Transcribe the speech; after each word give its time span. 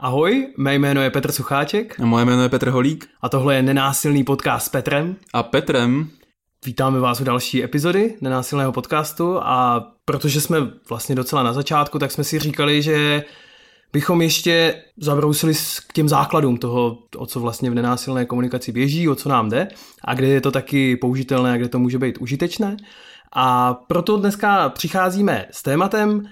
Ahoj, 0.00 0.46
mé 0.56 0.74
jméno 0.74 1.02
je 1.02 1.10
Petr 1.10 1.32
Sucháček. 1.32 2.00
A 2.00 2.06
moje 2.06 2.24
jméno 2.24 2.42
je 2.42 2.48
Petr 2.48 2.68
Holík. 2.68 3.08
A 3.22 3.28
tohle 3.28 3.54
je 3.54 3.62
Nenásilný 3.62 4.24
podcast 4.24 4.66
s 4.66 4.68
Petrem. 4.68 5.16
A 5.32 5.42
Petrem. 5.42 6.10
Vítáme 6.64 7.00
vás 7.00 7.20
u 7.20 7.24
další 7.24 7.64
epizody 7.64 8.16
Nenásilného 8.20 8.72
podcastu 8.72 9.38
a 9.42 9.86
protože 10.04 10.40
jsme 10.40 10.58
vlastně 10.88 11.14
docela 11.14 11.42
na 11.42 11.52
začátku, 11.52 11.98
tak 11.98 12.12
jsme 12.12 12.24
si 12.24 12.38
říkali, 12.38 12.82
že 12.82 13.24
bychom 13.92 14.22
ještě 14.22 14.82
zabrousili 14.96 15.54
k 15.88 15.92
těm 15.92 16.08
základům 16.08 16.56
toho, 16.56 16.98
o 17.16 17.26
co 17.26 17.40
vlastně 17.40 17.70
v 17.70 17.74
nenásilné 17.74 18.24
komunikaci 18.24 18.72
běží, 18.72 19.08
o 19.08 19.14
co 19.14 19.28
nám 19.28 19.48
jde 19.48 19.68
a 20.04 20.14
kde 20.14 20.26
je 20.26 20.40
to 20.40 20.50
taky 20.50 20.96
použitelné 20.96 21.52
a 21.52 21.56
kde 21.56 21.68
to 21.68 21.78
může 21.78 21.98
být 21.98 22.18
užitečné. 22.18 22.76
A 23.32 23.74
proto 23.74 24.16
dneska 24.16 24.68
přicházíme 24.68 25.46
s 25.50 25.62
tématem, 25.62 26.28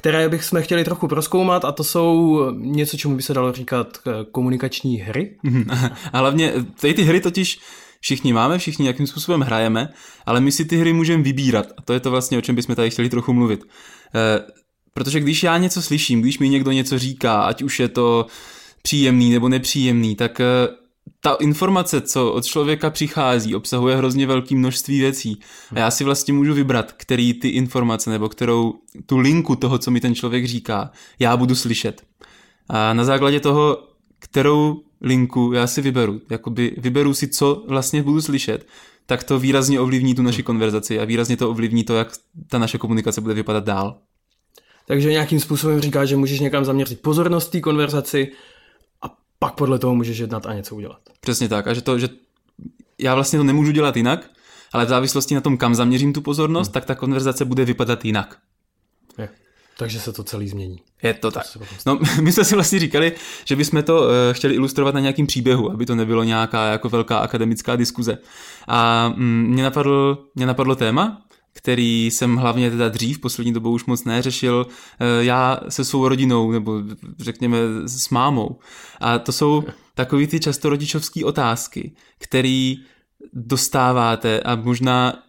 které 0.00 0.28
bych 0.28 0.44
jsme 0.44 0.62
chtěli 0.62 0.84
trochu 0.84 1.08
proskoumat 1.08 1.64
a 1.64 1.72
to 1.72 1.84
jsou 1.84 2.40
něco, 2.52 2.96
čemu 2.96 3.16
by 3.16 3.22
se 3.22 3.34
dalo 3.34 3.52
říkat 3.52 3.98
eh, 4.06 4.10
komunikační 4.32 4.96
hry. 4.96 5.36
A 6.12 6.18
hlavně 6.18 6.52
tady 6.80 6.94
ty 6.94 7.02
hry 7.02 7.20
totiž 7.20 7.60
všichni 8.00 8.32
máme, 8.32 8.58
všichni 8.58 8.82
nějakým 8.82 9.06
způsobem 9.06 9.40
hrajeme, 9.40 9.88
ale 10.26 10.40
my 10.40 10.52
si 10.52 10.64
ty 10.64 10.76
hry 10.76 10.92
můžeme 10.92 11.22
vybírat 11.22 11.66
a 11.76 11.82
to 11.82 11.92
je 11.92 12.00
to 12.00 12.10
vlastně, 12.10 12.38
o 12.38 12.40
čem 12.40 12.54
bychom 12.54 12.74
tady 12.74 12.90
chtěli 12.90 13.08
trochu 13.08 13.32
mluvit. 13.32 13.64
E, 14.14 14.40
protože 14.94 15.20
když 15.20 15.42
já 15.42 15.58
něco 15.58 15.82
slyším, 15.82 16.22
když 16.22 16.38
mi 16.38 16.48
někdo 16.48 16.72
něco 16.72 16.98
říká, 16.98 17.42
ať 17.42 17.62
už 17.62 17.80
je 17.80 17.88
to 17.88 18.26
příjemný 18.82 19.30
nebo 19.30 19.48
nepříjemný, 19.48 20.16
tak 20.16 20.40
eh, 20.40 20.44
ta 21.20 21.34
informace, 21.40 22.00
co 22.00 22.32
od 22.32 22.44
člověka 22.44 22.90
přichází, 22.90 23.54
obsahuje 23.54 23.96
hrozně 23.96 24.26
velké 24.26 24.54
množství 24.54 25.00
věcí. 25.00 25.40
A 25.74 25.78
já 25.78 25.90
si 25.90 26.04
vlastně 26.04 26.34
můžu 26.34 26.54
vybrat, 26.54 26.92
který 26.92 27.34
ty 27.34 27.48
informace 27.48 28.10
nebo 28.10 28.28
kterou 28.28 28.74
tu 29.06 29.18
linku 29.18 29.56
toho, 29.56 29.78
co 29.78 29.90
mi 29.90 30.00
ten 30.00 30.14
člověk 30.14 30.46
říká, 30.46 30.90
já 31.18 31.36
budu 31.36 31.54
slyšet. 31.54 32.02
A 32.68 32.94
na 32.94 33.04
základě 33.04 33.40
toho, 33.40 33.78
kterou 34.18 34.82
linku 35.00 35.52
já 35.52 35.66
si 35.66 35.82
vyberu, 35.82 36.20
jakoby 36.30 36.76
vyberu 36.78 37.14
si, 37.14 37.28
co 37.28 37.64
vlastně 37.68 38.02
budu 38.02 38.22
slyšet, 38.22 38.66
tak 39.06 39.24
to 39.24 39.38
výrazně 39.38 39.80
ovlivní 39.80 40.14
tu 40.14 40.22
naši 40.22 40.42
konverzaci 40.42 41.00
a 41.00 41.04
výrazně 41.04 41.36
to 41.36 41.50
ovlivní 41.50 41.84
to, 41.84 41.96
jak 41.96 42.12
ta 42.48 42.58
naše 42.58 42.78
komunikace 42.78 43.20
bude 43.20 43.34
vypadat 43.34 43.64
dál. 43.64 43.98
Takže 44.86 45.10
nějakým 45.10 45.40
způsobem 45.40 45.80
říká, 45.80 46.04
že 46.04 46.16
můžeš 46.16 46.40
někam 46.40 46.64
zaměřit 46.64 47.02
pozornost 47.02 47.48
té 47.48 47.60
konverzaci, 47.60 48.32
pak 49.42 49.54
podle 49.54 49.78
toho 49.78 49.94
můžeš 49.94 50.18
jednat 50.18 50.46
a 50.46 50.54
něco 50.54 50.76
udělat. 50.76 51.00
Přesně 51.20 51.48
tak. 51.48 51.66
A 51.66 51.74
že 51.74 51.80
to, 51.80 51.98
že 51.98 52.08
já 52.98 53.14
vlastně 53.14 53.38
to 53.38 53.44
nemůžu 53.44 53.72
dělat 53.72 53.96
jinak, 53.96 54.30
ale 54.72 54.86
v 54.86 54.88
závislosti 54.88 55.34
na 55.34 55.40
tom, 55.40 55.56
kam 55.56 55.74
zaměřím 55.74 56.12
tu 56.12 56.20
pozornost, 56.20 56.68
hmm. 56.68 56.72
tak 56.72 56.84
ta 56.84 56.94
konverzace 56.94 57.44
bude 57.44 57.64
vypadat 57.64 58.04
jinak. 58.04 58.38
Je. 59.18 59.28
Takže 59.78 60.00
se 60.00 60.12
to 60.12 60.24
celý 60.24 60.48
změní. 60.48 60.82
Je 61.02 61.14
to, 61.14 61.20
to 61.20 61.30
tak. 61.30 61.46
No, 61.86 61.98
my 62.22 62.32
jsme 62.32 62.44
si 62.44 62.54
vlastně 62.54 62.78
říkali, 62.78 63.12
že 63.44 63.56
bychom 63.56 63.82
to 63.82 64.00
uh, 64.00 64.08
chtěli 64.32 64.54
ilustrovat 64.54 64.94
na 64.94 65.00
nějakým 65.00 65.26
příběhu, 65.26 65.72
aby 65.72 65.86
to 65.86 65.94
nebylo 65.94 66.24
nějaká 66.24 66.66
jako 66.66 66.88
velká 66.88 67.18
akademická 67.18 67.76
diskuze. 67.76 68.18
A 68.68 69.08
mm, 69.08 69.46
mě, 69.48 69.62
napadl, 69.62 70.26
mě 70.34 70.46
napadlo 70.46 70.74
téma, 70.74 71.22
který 71.52 72.06
jsem 72.06 72.36
hlavně 72.36 72.70
teda 72.70 72.88
dřív, 72.88 73.18
poslední 73.18 73.52
dobou 73.52 73.72
už 73.72 73.84
moc 73.84 74.04
neřešil, 74.04 74.66
eh, 75.00 75.24
já 75.24 75.60
se 75.68 75.84
svou 75.84 76.08
rodinou, 76.08 76.50
nebo 76.50 76.82
řekněme 77.18 77.58
s 77.84 78.10
mámou. 78.10 78.58
A 79.00 79.18
to 79.18 79.32
jsou 79.32 79.64
takový 79.94 80.26
ty 80.26 80.40
často 80.40 80.68
rodičovské 80.68 81.24
otázky, 81.24 81.92
který 82.18 82.78
dostáváte 83.32 84.40
a 84.40 84.54
možná 84.54 85.22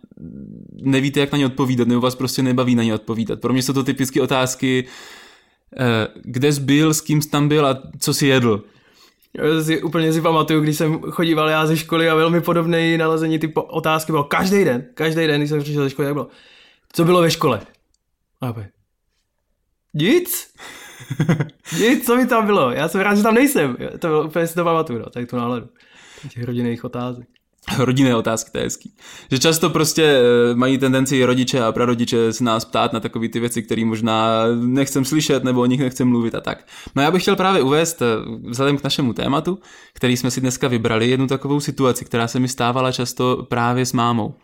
nevíte, 0.82 1.20
jak 1.20 1.32
na 1.32 1.38
ně 1.38 1.46
odpovídat, 1.46 1.88
nebo 1.88 2.02
vás 2.02 2.16
prostě 2.16 2.44
nebaví 2.44 2.76
na 2.76 2.84
ně 2.84 2.94
odpovídat. 2.94 3.40
Pro 3.40 3.54
mě 3.54 3.64
jsou 3.64 3.74
to 3.74 3.84
typické 3.84 4.22
otázky, 4.22 4.88
eh, 5.78 6.08
kde 6.24 6.54
jsi 6.54 6.62
byl, 6.62 6.94
s 6.94 7.02
kým 7.02 7.22
jsi 7.22 7.30
tam 7.30 7.48
byl 7.48 7.68
a 7.68 7.82
co 8.00 8.14
jsi 8.14 8.28
jedl. 8.28 8.64
Si, 9.64 9.82
úplně 9.82 10.14
si 10.14 10.22
pamatuju, 10.22 10.62
když 10.62 10.78
jsem 10.78 11.02
chodíval 11.02 11.50
já 11.50 11.66
ze 11.66 11.78
školy 11.78 12.10
a 12.10 12.16
velmi 12.16 12.42
podobné 12.42 12.98
nalezení 12.98 13.40
ty 13.40 13.54
otázky 13.56 14.12
bylo 14.12 14.24
každý 14.24 14.64
den, 14.64 14.86
každý 14.94 15.28
den, 15.28 15.42
když 15.42 15.50
jsem 15.50 15.60
přišel 15.62 15.84
ze 15.84 15.90
školy, 15.90 16.06
tak 16.06 16.14
bylo, 16.14 16.28
co 16.94 17.06
bylo 17.06 17.22
ve 17.22 17.32
škole? 17.32 17.62
A 18.42 18.46
já 18.46 18.54
nic? 19.94 20.54
nic, 21.80 22.06
co 22.06 22.16
mi 22.16 22.28
tam 22.28 22.46
bylo? 22.46 22.72
Já 22.72 22.88
jsem 22.88 23.02
rád, 23.02 23.16
že 23.16 23.24
tam 23.24 23.34
nejsem. 23.34 23.78
To 24.00 24.08
bylo 24.08 24.24
úplně 24.24 24.48
si 24.48 24.56
to 24.56 24.64
pamatuju, 24.64 25.00
no, 25.00 25.10
tak 25.10 25.30
tu 25.30 25.36
náladu. 25.36 25.70
Těch 26.30 26.44
rodinných 26.44 26.84
otázek. 26.84 27.28
rodinné 27.78 28.16
otázky, 28.16 28.52
to 28.52 28.58
je 28.58 28.64
hezký. 28.64 28.94
Že 29.32 29.40
často 29.40 29.70
prostě 29.70 30.04
eh, 30.04 30.56
mají 30.56 30.78
tendenci 30.78 31.26
rodiče 31.26 31.64
a 31.64 31.72
prarodiče 31.72 32.34
se 32.34 32.44
nás 32.44 32.66
ptát 32.66 32.94
na 32.94 33.00
takové 33.00 33.30
ty 33.30 33.40
věci, 33.40 33.64
které 33.64 33.86
možná 33.86 34.44
nechcem 34.62 35.06
slyšet 35.06 35.44
nebo 35.44 35.62
o 35.62 35.66
nich 35.66 35.80
nechcem 35.80 36.08
mluvit 36.08 36.36
a 36.36 36.42
tak. 36.42 36.68
No 36.96 37.02
já 37.02 37.12
bych 37.12 37.22
chtěl 37.22 37.36
právě 37.36 37.62
uvést, 37.62 38.02
eh, 38.02 38.06
vzhledem 38.50 38.78
k 38.78 38.84
našemu 38.84 39.14
tématu, 39.14 39.60
který 39.94 40.18
jsme 40.18 40.32
si 40.32 40.42
dneska 40.42 40.68
vybrali, 40.68 41.10
jednu 41.10 41.28
takovou 41.28 41.60
situaci, 41.60 42.06
která 42.06 42.28
se 42.28 42.40
mi 42.40 42.48
stávala 42.48 42.92
často 42.92 43.48
právě 43.50 43.86
s 43.86 43.94
mámou. 43.94 44.36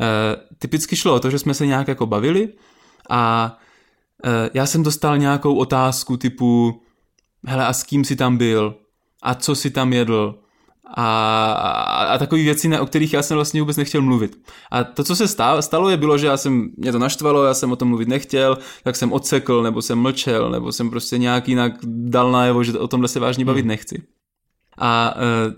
E, 0.00 0.36
typicky 0.58 0.96
šlo 0.96 1.14
o 1.14 1.20
to, 1.20 1.30
že 1.30 1.38
jsme 1.38 1.54
se 1.54 1.66
nějak 1.66 1.88
jako 1.88 2.06
bavili 2.06 2.48
a 3.10 3.56
e, 4.24 4.50
já 4.54 4.66
jsem 4.66 4.82
dostal 4.82 5.18
nějakou 5.18 5.54
otázku 5.54 6.16
typu 6.16 6.82
hele 7.46 7.66
a 7.66 7.72
s 7.72 7.82
kým 7.82 8.04
jsi 8.04 8.16
tam 8.16 8.36
byl 8.36 8.74
a 9.22 9.34
co 9.34 9.54
jsi 9.54 9.70
tam 9.70 9.92
jedl 9.92 10.38
a, 10.86 11.52
a, 11.52 12.04
a 12.04 12.18
takové 12.18 12.42
věci, 12.42 12.78
o 12.78 12.86
kterých 12.86 13.12
já 13.12 13.22
jsem 13.22 13.34
vlastně 13.34 13.60
vůbec 13.62 13.76
nechtěl 13.76 14.02
mluvit. 14.02 14.38
A 14.70 14.84
to, 14.84 15.04
co 15.04 15.16
se 15.16 15.28
stalo, 15.28 15.62
stalo 15.62 15.88
je 15.88 15.96
bylo, 15.96 16.18
že 16.18 16.26
já 16.26 16.36
jsem, 16.36 16.70
mě 16.76 16.92
to 16.92 16.98
naštvalo, 16.98 17.44
já 17.44 17.54
jsem 17.54 17.72
o 17.72 17.76
tom 17.76 17.88
mluvit 17.88 18.08
nechtěl, 18.08 18.58
tak 18.84 18.96
jsem 18.96 19.12
odsekl, 19.12 19.62
nebo 19.62 19.82
jsem 19.82 19.98
mlčel, 19.98 20.50
nebo 20.50 20.72
jsem 20.72 20.90
prostě 20.90 21.18
nějak 21.18 21.48
jinak 21.48 21.72
dal 21.84 22.32
najevo, 22.32 22.64
že 22.64 22.78
o 22.78 22.88
tomhle 22.88 23.08
se 23.08 23.20
vážně 23.20 23.44
bavit 23.44 23.60
hmm. 23.60 23.68
nechci. 23.68 24.02
A 24.78 25.14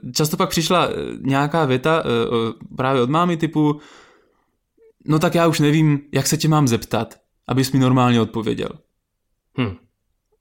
e, 0.09 0.12
často 0.12 0.36
pak 0.36 0.50
přišla 0.50 0.86
e, 0.86 0.91
nějaká 1.20 1.65
věta 1.65 2.03
e, 2.03 2.76
právě 2.76 3.03
od 3.03 3.10
mámy 3.10 3.36
typu, 3.36 3.81
no 5.06 5.19
tak 5.19 5.34
já 5.34 5.47
už 5.47 5.60
nevím, 5.60 6.00
jak 6.12 6.26
se 6.26 6.36
tě 6.36 6.48
mám 6.48 6.69
zeptat, 6.69 7.15
abys 7.48 7.72
mi 7.72 7.78
normálně 7.78 8.20
odpověděl. 8.20 8.69
Hmm. 9.56 9.76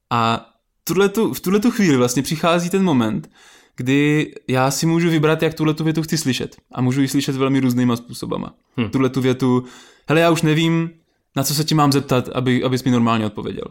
A 0.09 0.49
tuhletu, 0.83 1.33
v 1.33 1.39
tuhle 1.39 1.59
tu 1.59 1.71
chvíli 1.71 1.97
vlastně 1.97 2.23
přichází 2.23 2.69
ten 2.69 2.83
moment, 2.83 3.29
kdy 3.75 4.33
já 4.47 4.71
si 4.71 4.85
můžu 4.85 5.09
vybrat, 5.09 5.43
jak 5.43 5.53
tuhle 5.53 5.73
tu 5.73 5.83
větu 5.83 6.01
chci 6.01 6.17
slyšet. 6.17 6.55
A 6.71 6.81
můžu 6.81 7.01
ji 7.01 7.07
slyšet 7.07 7.35
velmi 7.35 7.59
různýma 7.59 7.95
způsobama. 7.95 8.53
Hmm. 8.77 8.89
Tuhle 8.89 9.09
tu 9.09 9.21
větu, 9.21 9.63
hele, 10.07 10.21
já 10.21 10.31
už 10.31 10.41
nevím, 10.41 10.89
na 11.35 11.43
co 11.43 11.53
se 11.53 11.63
ti 11.63 11.75
mám 11.75 11.91
zeptat, 11.91 12.29
aby, 12.29 12.63
abys 12.63 12.83
mi 12.83 12.91
normálně 12.91 13.25
odpověděl. 13.25 13.65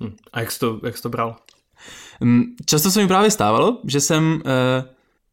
Hmm. 0.00 0.12
A 0.32 0.40
jak 0.40 0.50
jsi 0.50 0.58
to, 0.58 0.80
jak 0.84 0.96
jsi 0.96 1.02
to 1.02 1.08
bral? 1.08 1.36
Hmm, 2.20 2.44
často 2.66 2.90
se 2.90 3.02
mi 3.02 3.08
právě 3.08 3.30
stávalo, 3.30 3.80
že 3.86 4.00
jsem 4.00 4.42
eh, 4.46 4.84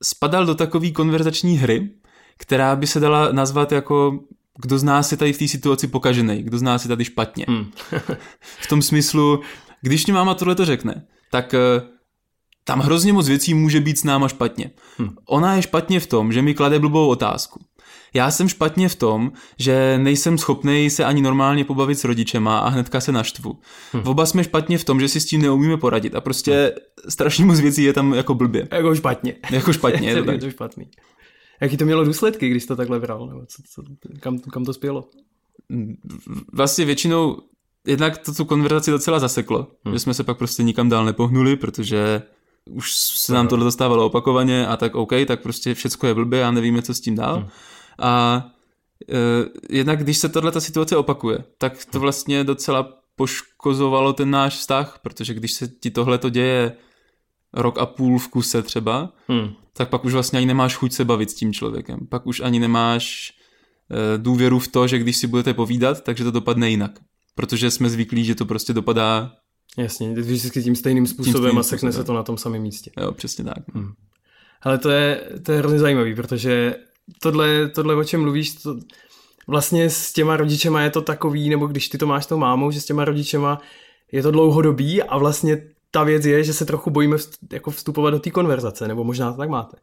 spadal 0.03 0.45
do 0.45 0.55
takové 0.55 0.91
konverzační 0.91 1.57
hry, 1.57 1.89
která 2.37 2.75
by 2.75 2.87
se 2.87 2.99
dala 2.99 3.31
nazvat 3.31 3.71
jako 3.71 4.19
kdo 4.61 4.79
z 4.79 4.83
nás 4.83 5.11
je 5.11 5.17
tady 5.17 5.33
v 5.33 5.37
té 5.37 5.47
situaci 5.47 5.87
pokažený, 5.87 6.43
kdo 6.43 6.57
z 6.57 6.61
nás 6.61 6.85
je 6.85 6.87
tady 6.87 7.05
špatně. 7.05 7.45
Hmm. 7.47 7.71
v 8.39 8.67
tom 8.67 8.81
smyslu, 8.81 9.41
když 9.81 10.05
mi 10.05 10.13
máma 10.13 10.33
tohle 10.33 10.55
to 10.55 10.65
řekne, 10.65 11.05
tak 11.31 11.53
eh, 11.53 11.59
tam 12.67 12.79
hrozně 12.79 13.13
moc 13.13 13.27
věcí 13.27 13.53
může 13.53 13.79
být 13.79 13.99
s 13.99 14.03
náma 14.03 14.27
špatně. 14.27 14.71
Hm. 14.99 15.09
Ona 15.25 15.55
je 15.55 15.61
špatně 15.61 15.99
v 15.99 16.07
tom, 16.07 16.31
že 16.31 16.41
mi 16.41 16.53
klade 16.53 16.79
blbou 16.79 17.07
otázku. 17.07 17.59
Já 18.13 18.31
jsem 18.31 18.49
špatně 18.49 18.89
v 18.89 18.95
tom, 18.95 19.31
že 19.59 19.97
nejsem 19.97 20.37
schopný 20.37 20.89
se 20.89 21.05
ani 21.05 21.21
normálně 21.21 21.65
pobavit 21.65 21.99
s 21.99 22.03
rodičema 22.03 22.59
a 22.59 22.69
hnedka 22.69 23.01
se 23.01 23.11
naštvu. 23.11 23.59
Hm. 23.93 24.01
Oba 24.05 24.25
jsme 24.25 24.43
špatně 24.43 24.77
v 24.77 24.83
tom, 24.83 24.99
že 24.99 25.07
si 25.07 25.19
s 25.19 25.25
tím 25.25 25.41
neumíme 25.41 25.77
poradit 25.77 26.15
a 26.15 26.21
prostě 26.21 26.73
hm. 26.75 27.09
strašně 27.09 27.45
moc 27.45 27.59
věcí 27.59 27.83
je 27.83 27.93
tam 27.93 28.13
jako 28.13 28.33
blbě. 28.33 28.67
Jako 28.71 28.95
špatně. 28.95 29.35
Jako 29.51 29.73
špatně. 29.73 30.09
je 30.09 30.15
to, 30.15 30.25
tak. 30.25 30.39
to 30.39 30.51
špatný. 30.51 30.89
Jaký 31.61 31.77
to 31.77 31.85
mělo 31.85 32.05
důsledky, 32.05 32.49
když 32.49 32.65
to 32.65 32.75
takhle 32.75 32.99
bral? 32.99 33.27
Nebo 33.27 33.45
co, 33.45 33.63
co, 33.69 33.83
kam, 34.19 34.39
kam 34.39 34.65
to 34.65 34.73
spělo? 34.73 35.09
Vlastně 36.53 36.85
většinou 36.85 37.37
jednak 37.87 38.17
to 38.17 38.33
tu 38.33 38.45
konverzaci 38.45 38.91
docela 38.91 39.19
zaseklo, 39.19 39.67
hmm. 39.85 39.93
že 39.93 39.99
jsme 39.99 40.13
se 40.13 40.23
pak 40.23 40.37
prostě 40.37 40.63
nikam 40.63 40.89
dál 40.89 41.05
nepohnuli, 41.05 41.55
protože 41.55 42.21
už 42.69 42.95
se 42.95 43.33
nám 43.33 43.47
tohle 43.47 43.65
dostávalo 43.65 44.05
opakovaně 44.05 44.67
a 44.67 44.77
tak 44.77 44.95
OK, 44.95 45.11
tak 45.27 45.41
prostě 45.41 45.73
všecko 45.73 46.07
je 46.07 46.13
blbě 46.13 46.43
a 46.43 46.51
nevíme, 46.51 46.81
co 46.81 46.93
s 46.93 47.01
tím 47.01 47.15
dál. 47.15 47.35
Hmm. 47.35 47.47
A 47.99 48.45
e, 49.11 49.17
jednak 49.77 50.03
když 50.03 50.17
se 50.17 50.29
tahle 50.29 50.61
situace 50.61 50.97
opakuje, 50.97 51.43
tak 51.57 51.85
to 51.85 51.99
vlastně 51.99 52.43
docela 52.43 52.93
poškozovalo 53.15 54.13
ten 54.13 54.31
náš 54.31 54.55
vztah, 54.57 54.99
protože 55.01 55.33
když 55.33 55.53
se 55.53 55.67
ti 55.67 55.91
tohle 55.91 56.17
to 56.17 56.29
děje 56.29 56.77
rok 57.53 57.77
a 57.77 57.85
půl 57.85 58.19
v 58.19 58.27
kuse 58.27 58.61
třeba, 58.61 59.13
hmm. 59.27 59.53
tak 59.73 59.89
pak 59.89 60.05
už 60.05 60.13
vlastně 60.13 60.37
ani 60.37 60.45
nemáš 60.45 60.75
chuť 60.75 60.93
se 60.93 61.05
bavit 61.05 61.31
s 61.31 61.35
tím 61.35 61.53
člověkem. 61.53 61.99
Pak 62.09 62.27
už 62.27 62.39
ani 62.39 62.59
nemáš 62.59 63.33
e, 63.91 64.17
důvěru 64.17 64.59
v 64.59 64.67
to, 64.67 64.87
že 64.87 64.99
když 64.99 65.17
si 65.17 65.27
budete 65.27 65.53
povídat, 65.53 66.01
takže 66.01 66.23
to 66.23 66.31
dopadne 66.31 66.69
jinak. 66.69 66.91
Protože 67.35 67.71
jsme 67.71 67.89
zvyklí, 67.89 68.25
že 68.25 68.35
to 68.35 68.45
prostě 68.45 68.73
dopadá 68.73 69.31
Jasně, 69.77 70.13
vždycky 70.13 70.63
tím 70.63 70.75
stejným 70.75 71.07
způsobem 71.07 71.51
tím 71.51 71.59
a 71.59 71.63
sekne 71.63 71.91
se 71.91 72.03
to 72.03 72.13
na 72.13 72.23
tom 72.23 72.37
samém 72.37 72.61
místě. 72.61 72.91
Jo, 73.01 73.11
přesně 73.11 73.43
tak. 73.43 73.63
Hmm. 73.73 73.93
Ale 74.61 74.77
to 74.77 74.89
je, 74.89 75.21
to 75.43 75.51
je 75.51 75.57
hrozně 75.57 75.79
zajímavý, 75.79 76.15
protože 76.15 76.75
tohle, 77.21 77.69
tohle 77.69 77.95
o 77.95 78.03
čem 78.03 78.21
mluvíš, 78.21 78.53
to, 78.53 78.75
vlastně 79.47 79.89
s 79.89 80.13
těma 80.13 80.37
rodičema 80.37 80.81
je 80.81 80.89
to 80.89 81.01
takový, 81.01 81.49
nebo 81.49 81.67
když 81.67 81.89
ty 81.89 81.97
to 81.97 82.07
máš 82.07 82.23
s 82.23 82.27
tou 82.27 82.37
mámou, 82.37 82.71
že 82.71 82.81
s 82.81 82.85
těma 82.85 83.05
rodičema 83.05 83.61
je 84.11 84.23
to 84.23 84.31
dlouhodobý 84.31 85.03
a 85.03 85.17
vlastně 85.17 85.63
ta 85.91 86.03
věc 86.03 86.25
je, 86.25 86.43
že 86.43 86.53
se 86.53 86.65
trochu 86.65 86.89
bojíme 86.89 87.17
jako 87.51 87.71
vstupovat 87.71 88.09
do 88.09 88.19
té 88.19 88.31
konverzace, 88.31 88.87
nebo 88.87 89.03
možná 89.03 89.31
to 89.31 89.37
tak 89.37 89.49
máte. 89.49 89.77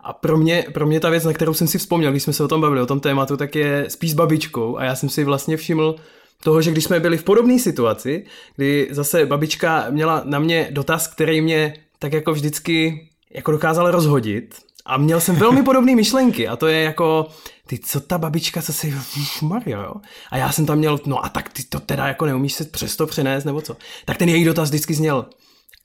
A 0.00 0.12
pro 0.12 0.38
mě, 0.38 0.66
pro 0.74 0.86
mě 0.86 1.00
ta 1.00 1.10
věc, 1.10 1.24
na 1.24 1.32
kterou 1.32 1.54
jsem 1.54 1.68
si 1.68 1.78
vzpomněl, 1.78 2.10
když 2.10 2.22
jsme 2.22 2.32
se 2.32 2.44
o 2.44 2.48
tom 2.48 2.60
bavili, 2.60 2.80
o 2.80 2.86
tom 2.86 3.00
tématu, 3.00 3.36
tak 3.36 3.54
je 3.54 3.84
spíš 3.88 4.10
s 4.10 4.14
babičkou 4.14 4.76
a 4.76 4.84
já 4.84 4.94
jsem 4.94 5.08
si 5.08 5.24
vlastně 5.24 5.56
všiml 5.56 5.96
toho, 6.42 6.62
že 6.62 6.70
když 6.70 6.84
jsme 6.84 7.00
byli 7.00 7.16
v 7.18 7.24
podobné 7.24 7.58
situaci, 7.58 8.24
kdy 8.56 8.88
zase 8.90 9.26
babička 9.26 9.86
měla 9.90 10.22
na 10.24 10.38
mě 10.38 10.68
dotaz, 10.70 11.06
který 11.06 11.40
mě 11.40 11.74
tak 11.98 12.12
jako 12.12 12.32
vždycky 12.32 13.08
jako 13.34 13.52
dokázal 13.52 13.90
rozhodit 13.90 14.54
a 14.86 14.96
měl 14.96 15.20
jsem 15.20 15.36
velmi 15.36 15.62
podobné 15.64 15.96
myšlenky 15.96 16.48
a 16.48 16.56
to 16.56 16.66
je 16.66 16.82
jako, 16.82 17.26
ty 17.66 17.78
co 17.78 18.00
ta 18.00 18.18
babička, 18.18 18.62
co 18.62 18.72
si, 18.72 18.94
Mario, 19.42 19.82
jo? 19.82 19.94
A 20.30 20.36
já 20.36 20.52
jsem 20.52 20.66
tam 20.66 20.78
měl, 20.78 21.00
no 21.06 21.24
a 21.24 21.28
tak 21.28 21.48
ty 21.48 21.62
to 21.62 21.80
teda 21.80 22.06
jako 22.06 22.26
neumíš 22.26 22.52
se 22.52 22.64
přesto 22.64 23.06
přenést, 23.06 23.44
nebo 23.44 23.60
co? 23.60 23.76
Tak 24.04 24.16
ten 24.16 24.28
její 24.28 24.44
dotaz 24.44 24.68
vždycky 24.68 24.94
zněl, 24.94 25.26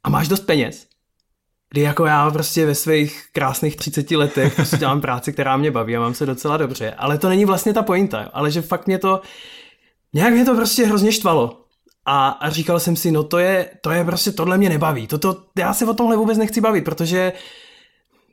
a 0.03 0.09
máš 0.09 0.27
dost 0.27 0.45
peněz? 0.45 0.87
Kdy 1.69 1.81
jako 1.81 2.05
já 2.05 2.31
prostě 2.31 2.65
ve 2.65 2.75
svých 2.75 3.23
krásných 3.31 3.75
30 3.75 4.11
letech 4.11 4.55
prostě 4.55 4.77
dělám 4.77 5.01
práci, 5.01 5.33
která 5.33 5.57
mě 5.57 5.71
baví 5.71 5.95
a 5.97 5.99
mám 5.99 6.13
se 6.13 6.25
docela 6.25 6.57
dobře, 6.57 6.93
ale 6.97 7.17
to 7.17 7.29
není 7.29 7.45
vlastně 7.45 7.73
ta 7.73 7.83
pointa, 7.83 8.29
ale 8.33 8.51
že 8.51 8.61
fakt 8.61 8.87
mě 8.87 8.97
to, 8.97 9.21
nějak 10.13 10.33
mě 10.33 10.45
to 10.45 10.55
prostě 10.55 10.85
hrozně 10.85 11.11
štvalo. 11.11 11.59
A, 12.05 12.29
a 12.29 12.49
říkal 12.49 12.79
jsem 12.79 12.95
si, 12.95 13.11
no 13.11 13.23
to 13.23 13.37
je, 13.37 13.69
to 13.81 13.91
je 13.91 14.03
prostě, 14.03 14.31
tohle 14.31 14.57
mě 14.57 14.69
nebaví. 14.69 15.07
Toto, 15.07 15.37
já 15.57 15.73
se 15.73 15.85
o 15.85 15.93
tomhle 15.93 16.15
vůbec 16.17 16.37
nechci 16.37 16.61
bavit, 16.61 16.83
protože 16.83 17.33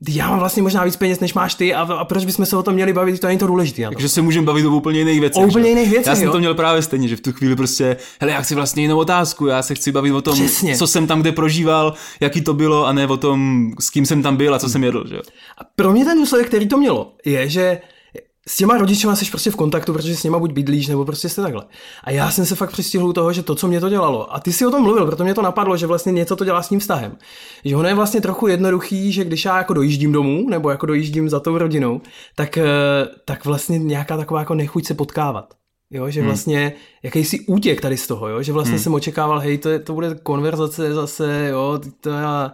já 0.08 0.30
mám 0.30 0.38
vlastně 0.38 0.62
možná 0.62 0.84
víc 0.84 0.96
peněz, 0.96 1.20
než 1.20 1.34
máš 1.34 1.54
ty 1.54 1.74
a, 1.74 1.80
a 1.82 2.04
proč 2.04 2.24
bychom 2.24 2.46
se 2.46 2.56
o 2.56 2.62
tom 2.62 2.74
měli 2.74 2.92
bavit, 2.92 3.20
to 3.20 3.26
není 3.26 3.38
to 3.38 3.46
důležité. 3.46 3.88
Takže 3.88 4.08
se 4.08 4.22
můžeme 4.22 4.46
bavit 4.46 4.66
o 4.66 4.70
úplně 4.70 4.98
jiných 4.98 5.20
věcech. 5.20 5.42
O 5.42 5.46
úplně 5.46 5.68
jiných 5.68 5.90
věcech, 5.90 6.06
Já 6.06 6.16
jsem 6.16 6.24
jo. 6.24 6.32
to 6.32 6.38
měl 6.38 6.54
právě 6.54 6.82
stejně, 6.82 7.08
že 7.08 7.16
v 7.16 7.20
tu 7.20 7.32
chvíli 7.32 7.56
prostě, 7.56 7.96
hele, 8.20 8.32
já 8.32 8.40
chci 8.40 8.54
vlastně 8.54 8.82
jinou 8.82 8.98
otázku, 8.98 9.46
já 9.46 9.62
se 9.62 9.74
chci 9.74 9.92
bavit 9.92 10.12
o 10.12 10.22
tom, 10.22 10.34
Přesně. 10.34 10.76
co 10.76 10.86
jsem 10.86 11.06
tam 11.06 11.20
kde 11.20 11.32
prožíval, 11.32 11.94
jaký 12.20 12.40
to 12.40 12.54
bylo 12.54 12.86
a 12.86 12.92
ne 12.92 13.06
o 13.06 13.16
tom, 13.16 13.70
s 13.80 13.90
kým 13.90 14.06
jsem 14.06 14.22
tam 14.22 14.36
byl 14.36 14.54
a 14.54 14.58
co 14.58 14.68
jsem 14.68 14.84
jedl, 14.84 15.04
že. 15.08 15.16
A 15.58 15.64
pro 15.76 15.92
mě 15.92 16.04
ten 16.04 16.18
důsledek, 16.18 16.46
který 16.46 16.68
to 16.68 16.76
mělo, 16.76 17.12
je, 17.24 17.48
že 17.48 17.80
s 18.50 18.56
těma 18.56 18.78
rodičema 18.78 19.16
jsi 19.16 19.30
prostě 19.30 19.50
v 19.50 19.56
kontaktu, 19.56 19.92
protože 19.92 20.16
s 20.16 20.24
nima 20.24 20.38
buď 20.38 20.52
bydlíš, 20.52 20.86
nebo 20.86 21.04
prostě 21.04 21.28
jste 21.28 21.42
takhle. 21.42 21.64
A 22.04 22.10
já 22.10 22.30
jsem 22.30 22.46
se 22.46 22.54
fakt 22.54 22.72
přistihl 22.72 23.06
u 23.06 23.12
toho, 23.12 23.32
že 23.32 23.42
to, 23.42 23.54
co 23.54 23.68
mě 23.68 23.80
to 23.80 23.88
dělalo, 23.88 24.34
a 24.34 24.40
ty 24.40 24.52
si 24.52 24.66
o 24.66 24.70
tom 24.70 24.82
mluvil, 24.82 25.06
proto 25.06 25.24
mě 25.24 25.34
to 25.34 25.42
napadlo, 25.42 25.76
že 25.76 25.86
vlastně 25.86 26.12
něco 26.12 26.36
to 26.36 26.44
dělá 26.44 26.62
s 26.62 26.68
tím 26.68 26.80
vztahem. 26.80 27.16
Že 27.64 27.76
ono 27.76 27.88
je 27.88 27.94
vlastně 27.94 28.20
trochu 28.20 28.46
jednoduchý, 28.46 29.12
že 29.12 29.24
když 29.24 29.44
já 29.44 29.58
jako 29.58 29.74
dojíždím 29.74 30.12
domů, 30.12 30.46
nebo 30.48 30.70
jako 30.70 30.86
dojíždím 30.86 31.28
za 31.28 31.40
tou 31.40 31.58
rodinou, 31.58 32.00
tak, 32.34 32.58
eh, 32.58 32.64
tak 33.24 33.44
vlastně 33.44 33.78
nějaká 33.78 34.16
taková 34.16 34.40
jako 34.40 34.54
nechuť 34.54 34.86
se 34.86 34.94
potkávat. 34.94 35.54
Jo, 35.90 36.10
že 36.10 36.22
vlastně 36.22 36.72
jakýsi 37.02 37.40
útěk 37.40 37.80
tady 37.80 37.96
z 37.96 38.06
toho, 38.06 38.28
jo, 38.28 38.42
že 38.42 38.52
vlastně 38.52 38.78
jsem 38.78 38.94
očekával, 38.94 39.38
hej, 39.38 39.58
to, 39.58 39.68
je, 39.68 39.78
to 39.78 39.94
bude 39.94 40.14
konverzace 40.14 40.94
zase, 40.94 41.48
jo, 41.50 41.80
to 42.00 42.10
já, 42.10 42.52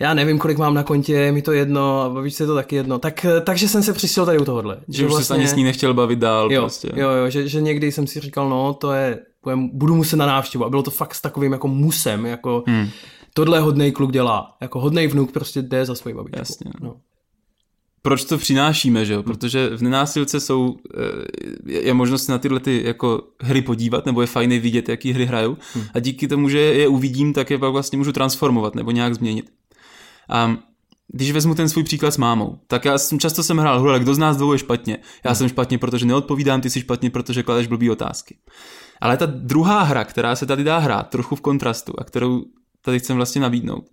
já 0.00 0.14
nevím, 0.14 0.38
kolik 0.38 0.58
mám 0.58 0.74
na 0.74 0.82
kontě, 0.82 1.12
je 1.12 1.32
mi 1.32 1.42
to 1.42 1.52
jedno, 1.52 2.02
a 2.02 2.08
babičce 2.08 2.42
je 2.42 2.46
to 2.46 2.54
taky 2.54 2.76
jedno. 2.76 2.98
Tak, 2.98 3.26
takže 3.44 3.68
jsem 3.68 3.82
se 3.82 3.92
přistil 3.92 4.26
tady 4.26 4.38
u 4.38 4.44
tohohle. 4.44 4.80
Že 4.88 5.06
už 5.06 5.24
se 5.24 5.34
ani 5.34 5.48
s 5.48 5.54
ní 5.54 5.64
nechtěl 5.64 5.94
bavit 5.94 6.18
dál 6.18 6.48
vlastně- 6.48 6.56
jo, 6.56 6.62
prostě. 6.62 6.90
Jo, 6.96 7.10
jo, 7.10 7.30
že, 7.30 7.48
že 7.48 7.60
někdy 7.60 7.92
jsem 7.92 8.06
si 8.06 8.20
říkal, 8.20 8.48
no, 8.48 8.74
to 8.74 8.92
je, 8.92 9.18
budu 9.72 9.94
muset 9.94 10.16
na 10.16 10.26
návštěvu. 10.26 10.64
A 10.64 10.70
bylo 10.70 10.82
to 10.82 10.90
fakt 10.90 11.14
s 11.14 11.20
takovým 11.20 11.52
jako 11.52 11.68
musem, 11.68 12.26
jako 12.26 12.64
hmm. 12.66 12.88
tohle 13.34 13.60
hodnej 13.60 13.92
kluk 13.92 14.12
dělá. 14.12 14.56
Jako 14.60 14.80
hodnej 14.80 15.06
vnuk 15.06 15.32
prostě 15.32 15.62
jde 15.62 15.86
za 15.86 15.94
svojí 15.94 16.16
babičkou. 16.16 16.38
Jasně. 16.38 16.70
No. 16.80 16.96
proč 18.02 18.24
to 18.24 18.38
přinášíme, 18.38 19.04
že 19.04 19.12
jo? 19.12 19.22
Protože 19.22 19.76
v 19.76 19.82
nenásilce 19.82 20.40
jsou, 20.40 20.76
eh, 20.96 21.02
je 21.66 21.82
je 21.86 21.94
možnost 21.94 22.24
se 22.24 22.32
na 22.32 22.38
tyhle 22.38 22.60
ty 22.60 22.82
jako 22.86 23.22
hry 23.40 23.62
podívat, 23.62 24.06
nebo 24.06 24.20
je 24.20 24.26
fajné 24.26 24.58
vidět, 24.58 24.88
jaký 24.88 25.12
hry 25.12 25.26
hrajou. 25.26 25.56
A 25.94 25.98
díky 25.98 26.28
tomu, 26.28 26.48
že 26.48 26.58
je 26.58 26.88
uvidím, 26.88 27.32
tak 27.32 27.50
je 27.50 27.58
pak 27.58 27.72
vlastně 27.72 27.98
můžu 27.98 28.12
transformovat 28.12 28.74
nebo 28.74 28.90
nějak 28.90 29.14
změnit. 29.14 29.50
A 30.30 30.56
když 31.08 31.32
vezmu 31.32 31.54
ten 31.54 31.68
svůj 31.68 31.84
příklad 31.84 32.10
s 32.10 32.16
mámou, 32.16 32.58
tak 32.66 32.84
já 32.84 32.98
jsem 32.98 33.18
často 33.18 33.42
jsem 33.42 33.58
hrál 33.58 33.80
hru, 33.80 33.88
ale 33.88 34.00
kdo 34.00 34.14
z 34.14 34.18
nás 34.18 34.36
dvou 34.36 34.52
je 34.52 34.58
špatně? 34.58 34.98
Já 35.24 35.34
jsem 35.34 35.48
špatně, 35.48 35.78
protože 35.78 36.06
neodpovídám, 36.06 36.60
ty 36.60 36.70
jsi 36.70 36.80
špatně, 36.80 37.10
protože 37.10 37.42
kladeš 37.42 37.66
blbý 37.66 37.90
otázky. 37.90 38.36
Ale 39.00 39.16
ta 39.16 39.26
druhá 39.26 39.82
hra, 39.82 40.04
která 40.04 40.36
se 40.36 40.46
tady 40.46 40.64
dá 40.64 40.78
hrát, 40.78 41.10
trochu 41.10 41.36
v 41.36 41.40
kontrastu 41.40 41.92
a 41.98 42.04
kterou 42.04 42.44
tady 42.82 42.98
chcem 42.98 43.16
vlastně 43.16 43.40
nabídnout, 43.40 43.90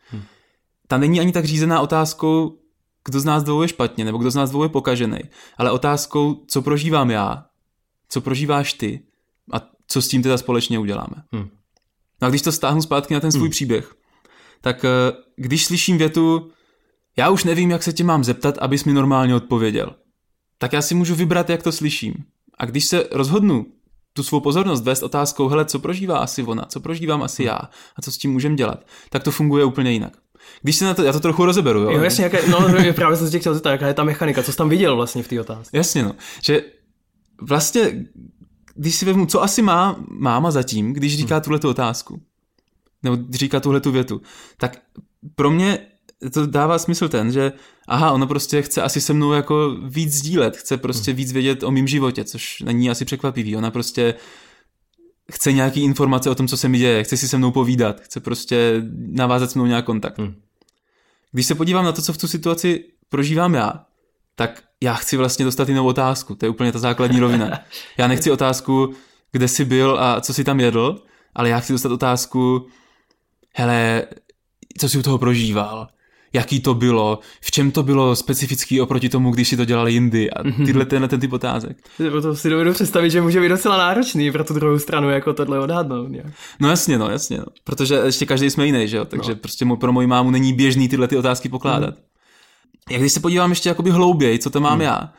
ta 0.88 0.98
není 0.98 1.20
ani 1.20 1.32
tak 1.32 1.46
řízená 1.46 1.82
otázkou, 1.82 2.58
kdo 3.06 3.20
z 3.20 3.26
nás 3.26 3.44
dvou 3.44 3.62
je 3.62 3.68
špatně, 3.68 4.06
nebo 4.06 4.18
kdo 4.18 4.32
z 4.32 4.36
nás 4.36 4.50
dvou 4.50 4.64
je 4.64 4.70
pokažený, 4.70 5.20
ale 5.58 5.72
otázkou, 5.72 6.44
co 6.48 6.62
prožívám 6.62 7.12
já, 7.12 7.46
co 8.10 8.22
prožíváš 8.22 8.74
ty 8.74 9.04
a 9.54 9.62
co 9.88 10.02
s 10.02 10.08
tím 10.08 10.24
teda 10.24 10.38
společně 10.38 10.80
uděláme. 10.80 11.16
Hmm. 11.32 11.50
No 12.22 12.28
a 12.28 12.30
když 12.30 12.42
to 12.42 12.52
stáhnu 12.52 12.82
zpátky 12.82 13.14
na 13.14 13.20
ten 13.20 13.32
svůj 13.32 13.50
příběh, 13.50 13.97
tak 14.62 14.86
eh, 14.86 14.90
když 15.36 15.66
slyším 15.66 15.98
větu, 15.98 16.52
já 17.18 17.30
už 17.30 17.44
nevím, 17.44 17.72
jak 17.72 17.84
se 17.84 17.94
tě 17.94 18.04
mám 18.04 18.24
zeptat, 18.24 18.58
abys 18.58 18.84
mi 18.84 18.94
normálně 18.94 19.36
odpověděl, 19.36 19.96
tak 20.58 20.74
já 20.74 20.82
si 20.82 20.96
můžu 20.96 21.16
vybrat, 21.16 21.50
jak 21.50 21.64
to 21.64 21.72
slyším. 21.72 22.14
A 22.58 22.66
když 22.66 22.86
se 22.86 23.08
rozhodnu 23.12 23.66
tu 24.14 24.24
svou 24.24 24.40
pozornost 24.40 24.84
vést 24.84 25.04
otázkou, 25.04 25.48
hele, 25.48 25.66
co 25.66 25.80
prožívá 25.80 26.18
asi 26.18 26.44
ona, 26.44 26.66
co 26.66 26.80
prožívám 26.80 27.24
asi 27.24 27.44
já 27.44 27.60
a 27.96 28.02
co 28.02 28.12
s 28.12 28.18
tím 28.18 28.32
můžem 28.32 28.56
dělat, 28.56 28.86
tak 29.10 29.24
to 29.24 29.32
funguje 29.32 29.66
úplně 29.66 29.92
jinak. 29.92 30.18
Když 30.62 30.76
se 30.76 30.86
na 30.86 30.94
to, 30.94 31.04
já 31.04 31.14
to 31.14 31.20
trochu 31.20 31.46
rozeberu, 31.46 31.80
jo? 31.80 31.92
Jo, 31.92 32.04
jasně, 32.04 32.24
jaké, 32.24 32.48
no 32.48 32.60
právě 32.94 33.18
jsem 33.18 33.28
se 33.28 33.32
tě 33.32 33.40
chtěl 33.40 33.54
zeptat, 33.54 33.72
jaká 33.72 33.88
je 33.88 33.94
ta 33.94 34.04
mechanika, 34.04 34.44
co 34.44 34.52
jsi 34.52 34.58
tam 34.58 34.70
viděl 34.70 34.96
vlastně 34.96 35.24
v 35.24 35.28
té 35.28 35.42
otázce. 35.42 35.78
Jasně, 35.78 36.04
no. 36.04 36.16
Že 36.44 36.62
vlastně, 37.42 38.06
když 38.76 38.96
si 38.96 39.06
vezmu, 39.06 39.26
co 39.26 39.44
asi 39.44 39.62
má 39.62 39.96
máma 40.10 40.52
zatím, 40.52 40.94
když 40.94 41.18
říká 41.18 41.40
tuhle 41.40 41.60
tu 41.60 41.70
otázku, 41.70 42.22
nebo 43.04 43.18
říká 43.30 43.60
tuhle 43.60 43.82
tu 43.82 43.92
větu, 43.92 44.22
tak 44.58 44.82
pro 45.36 45.52
mě 45.52 45.80
to 46.34 46.46
dává 46.46 46.80
smysl 46.80 47.10
ten, 47.10 47.32
že 47.32 47.52
aha, 47.88 48.12
ona 48.12 48.26
prostě 48.26 48.62
chce 48.62 48.82
asi 48.82 49.02
se 49.02 49.14
mnou 49.14 49.32
jako 49.32 49.76
víc 49.84 50.14
sdílet, 50.14 50.58
chce 50.58 50.78
prostě 50.78 51.14
víc 51.14 51.32
vědět 51.32 51.64
o 51.64 51.72
mém 51.72 51.88
životě, 51.88 52.24
což 52.24 52.62
není 52.62 52.90
asi 52.90 53.06
překvapivý. 53.06 53.56
Ona 53.56 53.72
prostě 53.72 54.14
chce 55.32 55.52
nějaký 55.52 55.84
informace 55.84 56.30
o 56.30 56.36
tom, 56.36 56.48
co 56.48 56.58
se 56.58 56.70
mi 56.70 56.78
děje, 56.78 57.04
chce 57.04 57.18
si 57.18 57.28
se 57.28 57.38
mnou 57.38 57.52
povídat, 57.52 58.02
chce 58.02 58.20
prostě 58.20 58.84
navázat 58.94 59.52
s 59.52 59.56
mnou 59.56 59.66
nějak 59.66 59.86
kontakt. 59.86 60.20
Hmm. 60.20 60.36
Když 61.32 61.46
se 61.46 61.56
podívám 61.56 61.86
na 61.86 61.92
to, 61.92 62.02
co 62.02 62.14
v 62.14 62.18
tu 62.18 62.28
situaci 62.28 62.84
prožívám 63.10 63.54
já, 63.54 63.86
tak 64.36 64.64
já 64.82 64.94
chci 64.94 65.18
vlastně 65.18 65.46
dostat 65.46 65.70
jinou 65.70 65.86
otázku. 65.86 66.36
To 66.36 66.46
je 66.46 66.50
úplně 66.50 66.72
ta 66.72 66.80
základní 66.80 67.20
rovina. 67.20 67.60
Já 67.98 68.08
nechci 68.08 68.32
otázku, 68.32 68.94
kde 69.32 69.48
jsi 69.48 69.66
byl 69.66 69.98
a 70.00 70.22
co 70.22 70.34
jsi 70.34 70.44
tam 70.44 70.60
jedl, 70.60 71.02
ale 71.36 71.50
já 71.50 71.60
chci 71.60 71.74
dostat 71.74 71.92
otázku, 71.92 72.68
hele, 73.58 74.04
co 74.78 74.90
jsi 74.90 74.98
u 74.98 75.02
toho 75.02 75.18
prožíval, 75.18 75.88
jaký 76.34 76.60
to 76.60 76.74
bylo, 76.74 77.20
v 77.42 77.52
čem 77.52 77.72
to 77.72 77.84
bylo 77.84 78.16
specifický 78.16 78.82
oproti 78.82 79.10
tomu, 79.10 79.32
když 79.32 79.48
si 79.48 79.58
to 79.58 79.66
dělali 79.66 79.94
jindy 79.94 80.32
a 80.32 80.44
tyhle 80.66 80.86
tenhle 80.86 81.08
ten 81.08 81.20
typ 81.20 81.34
otázek. 81.34 81.78
To 82.22 82.36
si 82.36 82.50
dovedu 82.50 82.74
představit, 82.74 83.10
že 83.10 83.22
může 83.22 83.42
být 83.42 83.50
docela 83.50 83.78
náročný 83.78 84.32
pro 84.32 84.44
tu 84.44 84.54
druhou 84.54 84.80
stranu 84.80 85.10
jako 85.10 85.34
tohle 85.34 85.60
odhadnout. 85.60 86.10
nějak. 86.10 86.28
No 86.60 86.70
jasně, 86.70 86.98
no 86.98 87.10
jasně, 87.10 87.38
no. 87.38 87.46
protože 87.64 87.96
ještě 87.96 88.26
každý 88.26 88.50
jsme 88.50 88.66
jiný, 88.66 88.88
že 88.88 88.98
jo, 88.98 89.06
takže 89.06 89.32
no. 89.32 89.36
prostě 89.36 89.66
pro 89.80 89.92
moji 89.92 90.08
mámu 90.08 90.32
není 90.32 90.54
běžný 90.54 90.90
tyhle 90.90 91.08
ty 91.08 91.18
otázky 91.18 91.50
pokládat. 91.50 91.96
Mm. 91.96 92.04
Jak 92.90 93.02
když 93.02 93.14
se 93.14 93.20
podívám 93.20 93.50
ještě 93.50 93.70
jakoby 93.70 93.92
hlouběji, 93.92 94.40
co 94.40 94.50
to 94.50 94.60
mám 94.60 94.78
mm. 94.78 94.82
já, 94.82 95.14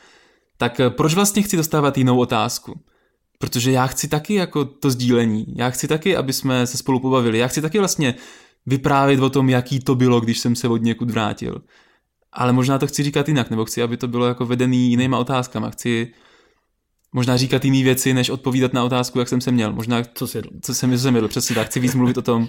tak 0.57 0.81
eh, 0.81 0.91
proč 0.91 1.15
vlastně 1.15 1.43
chci 1.43 1.57
dostávat 1.57 1.99
jinou 1.99 2.19
otázku? 2.19 2.81
Protože 3.39 3.73
já 3.73 3.87
chci 3.87 4.09
taky 4.09 4.35
jako 4.35 4.65
to 4.65 4.91
sdílení, 4.91 5.47
já 5.57 5.71
chci 5.71 5.89
taky, 5.89 6.17
aby 6.17 6.33
jsme 6.33 6.67
se 6.67 6.77
spolu 6.77 7.01
pobavili, 7.01 7.39
já 7.39 7.49
chci 7.49 7.63
taky 7.63 7.79
vlastně 7.79 8.15
vyprávět 8.67 9.21
o 9.21 9.31
tom, 9.31 9.49
jaký 9.49 9.81
to 9.81 9.95
bylo, 9.95 10.21
když 10.21 10.39
jsem 10.39 10.57
se 10.57 10.69
od 10.69 10.83
někud 10.83 11.11
vrátil. 11.11 11.63
Ale 12.33 12.53
možná 12.53 12.79
to 12.79 12.87
chci 12.87 13.03
říkat 13.03 13.29
jinak, 13.29 13.51
nebo 13.51 13.65
chci, 13.65 13.83
aby 13.83 13.97
to 13.97 14.09
bylo 14.09 14.27
jako 14.27 14.47
vedený 14.47 14.91
jinýma 14.91 15.19
otázkama. 15.19 15.71
Chci 15.71 16.13
možná 17.13 17.37
říkat 17.37 17.65
jiné 17.65 17.83
věci, 17.83 18.15
než 18.15 18.31
odpovídat 18.31 18.73
na 18.73 18.85
otázku, 18.85 19.19
jak 19.19 19.29
jsem 19.29 19.41
se 19.41 19.51
měl. 19.53 19.73
Možná, 19.73 20.03
Co 20.15 20.27
si 20.27 20.39
jedl? 20.39 20.49
co 20.63 20.75
jsem, 20.75 20.93
co 20.93 20.99
jsem 20.99 21.15
jedl, 21.15 21.29
přesně 21.29 21.55
tak. 21.55 21.67
Chci 21.67 21.81
víc 21.81 21.95
mluvit 21.95 22.19
o 22.19 22.23
tom, 22.23 22.49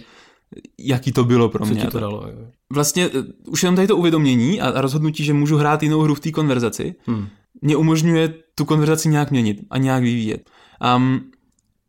jaký 0.79 1.12
to 1.12 1.24
bylo 1.24 1.50
pro 1.50 1.65
Co 1.65 1.72
mě. 1.74 1.81
ti 1.81 1.88
to 1.88 2.00
dalo? 2.00 2.27
Jo. 2.27 2.48
Vlastně 2.74 3.05
eh, 3.05 3.24
už 3.48 3.63
jenom 3.63 3.75
tady 3.75 3.88
to 3.88 3.98
uvědomění 3.98 4.62
a 4.62 4.69
a 4.69 4.81
rozhodnutí, 4.81 5.24
že 5.24 5.34
můžu 5.34 5.58
hrát 5.58 5.84
jinou 5.84 6.01
hru 6.01 6.15
v 6.15 6.19
té 6.19 6.31
konverzaci, 6.31 6.96
Hmm. 7.08 7.27
mě 7.62 7.75
umožňuje 7.75 8.34
tu 8.55 8.65
konverzaci 8.65 9.10
nějak 9.10 9.31
měnit 9.31 9.58
a 9.69 9.77
nějak 9.77 10.03
vyvíjet. 10.03 10.50
Um, 10.95 11.31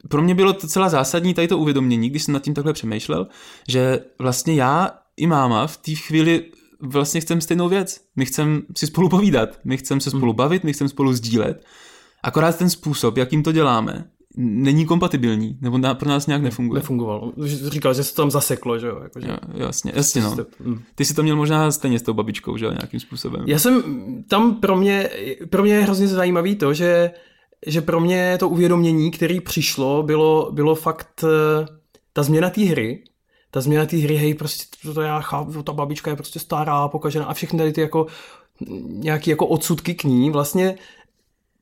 pro 0.08 0.22
mě 0.22 0.34
bylo 0.34 0.52
to 0.52 0.66
celá 0.66 0.88
zásadní 0.88 1.34
tady 1.34 1.48
to 1.48 1.58
uvědomění, 1.58 2.10
když 2.10 2.22
jsem 2.22 2.34
nad 2.34 2.42
tím 2.42 2.54
takhle 2.54 2.72
přemýšlel, 2.72 3.26
že 3.68 4.00
vlastně 4.18 4.54
já 4.54 4.90
i 5.16 5.26
máma 5.26 5.66
v 5.66 5.76
té 5.76 5.94
chvíli 5.94 6.44
vlastně 6.80 7.20
chcem 7.20 7.40
stejnou 7.40 7.68
věc. 7.68 8.00
My 8.16 8.26
chcem 8.26 8.62
si 8.76 8.86
spolu 8.86 9.08
povídat, 9.08 9.58
my 9.64 9.76
chcem 9.76 10.00
se 10.00 10.10
spolu 10.10 10.32
bavit, 10.32 10.64
my 10.64 10.72
chcem 10.72 10.88
spolu 10.88 11.12
sdílet. 11.12 11.64
Akorát 12.22 12.58
ten 12.58 12.70
způsob, 12.70 13.16
jakým 13.16 13.42
to 13.42 13.52
děláme, 13.52 14.04
není 14.36 14.86
kompatibilní, 14.86 15.58
nebo 15.60 15.78
na, 15.78 15.94
pro 15.94 16.08
nás 16.08 16.26
nějak 16.26 16.42
nefunguje. 16.42 16.78
Nefungovalo. 16.78 17.32
Říkal, 17.46 17.94
že 17.94 18.04
se 18.04 18.14
to 18.14 18.22
tam 18.22 18.30
zaseklo, 18.30 18.78
že 18.78 18.86
jo? 18.86 19.00
Jako, 19.02 19.20
že... 19.20 19.28
Jo, 19.28 19.36
jasně, 19.54 19.92
jasně 19.94 20.22
no. 20.22 20.36
Mm. 20.64 20.82
Ty 20.94 21.04
si 21.04 21.14
to 21.14 21.22
měl 21.22 21.36
možná 21.36 21.70
stejně 21.70 21.98
s 21.98 22.02
tou 22.02 22.14
babičkou, 22.14 22.56
že 22.56 22.64
jo, 22.64 22.72
nějakým 22.72 23.00
způsobem. 23.00 23.44
Já 23.46 23.58
jsem 23.58 23.82
tam 24.28 24.54
pro 24.54 24.76
mě, 24.76 25.10
pro 25.50 25.62
mě 25.62 25.74
je 25.74 25.82
hrozně 25.82 26.08
zajímavý 26.08 26.56
to, 26.56 26.74
že, 26.74 27.10
že 27.66 27.80
pro 27.80 28.00
mě 28.00 28.36
to 28.38 28.48
uvědomění, 28.48 29.10
který 29.10 29.40
přišlo, 29.40 30.02
bylo, 30.02 30.52
bylo 30.52 30.74
fakt 30.74 31.24
eh, 31.24 31.66
ta 32.12 32.22
změna 32.22 32.50
té 32.50 32.60
hry, 32.60 33.04
ta 33.50 33.60
změna 33.60 33.86
té 33.86 33.96
hry, 33.96 34.16
hej, 34.16 34.34
prostě 34.34 34.64
to, 34.82 34.94
to 34.94 35.00
já 35.00 35.20
chápu, 35.20 35.62
ta 35.62 35.72
babička 35.72 36.10
je 36.10 36.16
prostě 36.16 36.38
stará, 36.38 36.88
pokažená 36.88 37.24
a 37.24 37.34
všechny 37.34 37.58
tady 37.58 37.72
ty 37.72 37.80
jako 37.80 38.06
nějaký 38.86 39.30
jako 39.30 39.46
odsudky 39.46 39.94
k 39.94 40.04
ní, 40.04 40.30
vlastně 40.30 40.74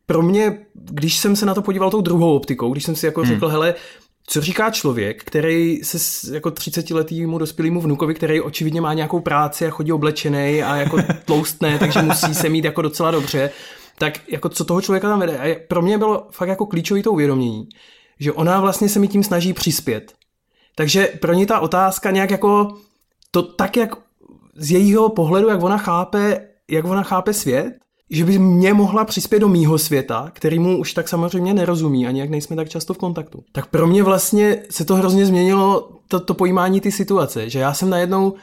pro 0.06 0.22
mě, 0.22 0.58
když 0.74 1.18
jsem 1.18 1.36
se 1.36 1.46
na 1.46 1.54
to 1.54 1.62
podíval 1.62 1.90
tou 1.90 2.00
druhou 2.00 2.36
optikou, 2.36 2.72
když 2.72 2.84
jsem 2.84 2.96
si 2.96 3.06
jako 3.06 3.20
hmm. 3.20 3.30
řekl, 3.30 3.48
hele, 3.48 3.74
co 4.26 4.40
říká 4.40 4.70
člověk, 4.70 5.24
který 5.24 5.80
se 5.84 6.34
jako 6.34 6.50
30 6.50 6.90
letýmu 6.90 7.38
dospělému 7.38 7.80
vnukovi, 7.80 8.14
který 8.14 8.40
očividně 8.40 8.80
má 8.80 8.94
nějakou 8.94 9.20
práci 9.20 9.66
a 9.66 9.70
chodí 9.70 9.92
oblečený 9.92 10.62
a 10.62 10.76
jako 10.76 10.98
tloustné, 11.24 11.78
takže 11.78 12.02
musí 12.02 12.34
se 12.34 12.48
mít 12.48 12.64
jako 12.64 12.82
docela 12.82 13.10
dobře, 13.10 13.50
tak 13.98 14.28
jako 14.28 14.48
co 14.48 14.64
toho 14.64 14.80
člověka 14.80 15.08
tam 15.08 15.20
vede. 15.20 15.38
A 15.38 15.56
pro 15.68 15.82
mě 15.82 15.98
bylo 15.98 16.26
fakt 16.30 16.48
jako 16.48 16.66
klíčový 16.66 17.02
to 17.02 17.12
uvědomění, 17.12 17.68
že 18.20 18.32
ona 18.32 18.60
vlastně 18.60 18.88
se 18.88 18.98
mi 18.98 19.08
tím 19.08 19.24
snaží 19.24 19.52
přispět. 19.52 20.12
Takže 20.74 21.06
pro 21.20 21.32
ní 21.32 21.46
ta 21.46 21.60
otázka 21.60 22.10
nějak 22.10 22.30
jako 22.30 22.76
to 23.30 23.42
tak, 23.42 23.76
jak 23.76 23.90
z 24.56 24.70
jejího 24.70 25.08
pohledu, 25.08 25.48
jak 25.48 25.62
ona 25.62 25.78
chápe, 25.78 26.48
jak 26.70 26.84
ona 26.84 27.02
chápe 27.02 27.32
svět, 27.32 27.74
že 28.10 28.24
by 28.24 28.38
mě 28.38 28.74
mohla 28.74 29.04
přispět 29.04 29.40
do 29.40 29.48
mýho 29.48 29.78
světa, 29.78 30.30
kterýmu 30.34 30.78
už 30.78 30.92
tak 30.92 31.08
samozřejmě 31.08 31.54
nerozumí, 31.54 32.06
ani 32.06 32.20
jak 32.20 32.30
nejsme 32.30 32.56
tak 32.56 32.68
často 32.68 32.94
v 32.94 32.98
kontaktu. 32.98 33.44
Tak 33.52 33.66
pro 33.66 33.86
mě 33.86 34.02
vlastně 34.02 34.62
se 34.70 34.84
to 34.84 34.94
hrozně 34.94 35.26
změnilo, 35.26 35.90
to, 36.08 36.20
to 36.20 36.34
pojímání 36.34 36.80
ty 36.80 36.92
situace, 36.92 37.50
že 37.50 37.58
já 37.58 37.74
jsem 37.74 37.90
najednou, 37.90 38.34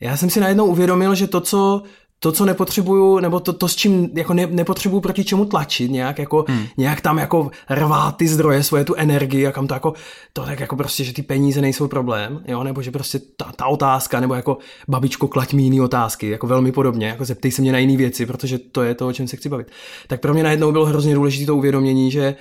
já 0.00 0.16
jsem 0.16 0.30
si 0.30 0.40
najednou 0.40 0.66
uvědomil, 0.66 1.14
že 1.14 1.26
to, 1.26 1.40
co 1.40 1.82
to, 2.24 2.32
co 2.32 2.44
nepotřebuju, 2.44 3.18
nebo 3.18 3.40
to, 3.40 3.52
to 3.52 3.68
s 3.68 3.76
čím 3.76 4.10
jako 4.14 4.34
ne, 4.34 4.46
nepotřebuju 4.46 5.00
proti 5.00 5.24
čemu 5.24 5.44
tlačit, 5.44 5.90
nějak, 5.90 6.18
jako, 6.18 6.44
hmm. 6.48 6.66
nějak 6.76 7.00
tam 7.00 7.18
jako 7.18 7.50
rvát 7.70 8.16
ty 8.16 8.28
zdroje, 8.28 8.62
svoje 8.62 8.84
tu 8.84 8.94
energii 8.94 9.46
a 9.46 9.52
kam 9.52 9.66
to 9.66 9.74
jako, 9.74 9.92
to 10.32 10.44
tak 10.44 10.60
jako 10.60 10.76
prostě, 10.76 11.04
že 11.04 11.12
ty 11.12 11.22
peníze 11.22 11.60
nejsou 11.60 11.88
problém, 11.88 12.44
jo, 12.48 12.64
nebo 12.64 12.82
že 12.82 12.90
prostě 12.90 13.20
ta, 13.36 13.52
ta 13.56 13.66
otázka, 13.66 14.20
nebo 14.20 14.34
jako 14.34 14.58
babičko, 14.88 15.28
klať 15.28 15.52
mi 15.52 15.62
jiný 15.62 15.80
otázky, 15.80 16.28
jako 16.28 16.46
velmi 16.46 16.72
podobně, 16.72 17.06
jako 17.06 17.24
zeptej 17.24 17.50
se 17.50 17.62
mě 17.62 17.72
na 17.72 17.78
jiné 17.78 17.96
věci, 17.96 18.26
protože 18.26 18.58
to 18.58 18.82
je 18.82 18.94
to, 18.94 19.06
o 19.06 19.12
čem 19.12 19.28
se 19.28 19.36
chci 19.36 19.48
bavit. 19.48 19.70
Tak 20.06 20.20
pro 20.20 20.34
mě 20.34 20.42
najednou 20.42 20.72
bylo 20.72 20.86
hrozně 20.86 21.14
důležité 21.14 21.46
to 21.46 21.56
uvědomění, 21.56 22.10
že, 22.10 22.36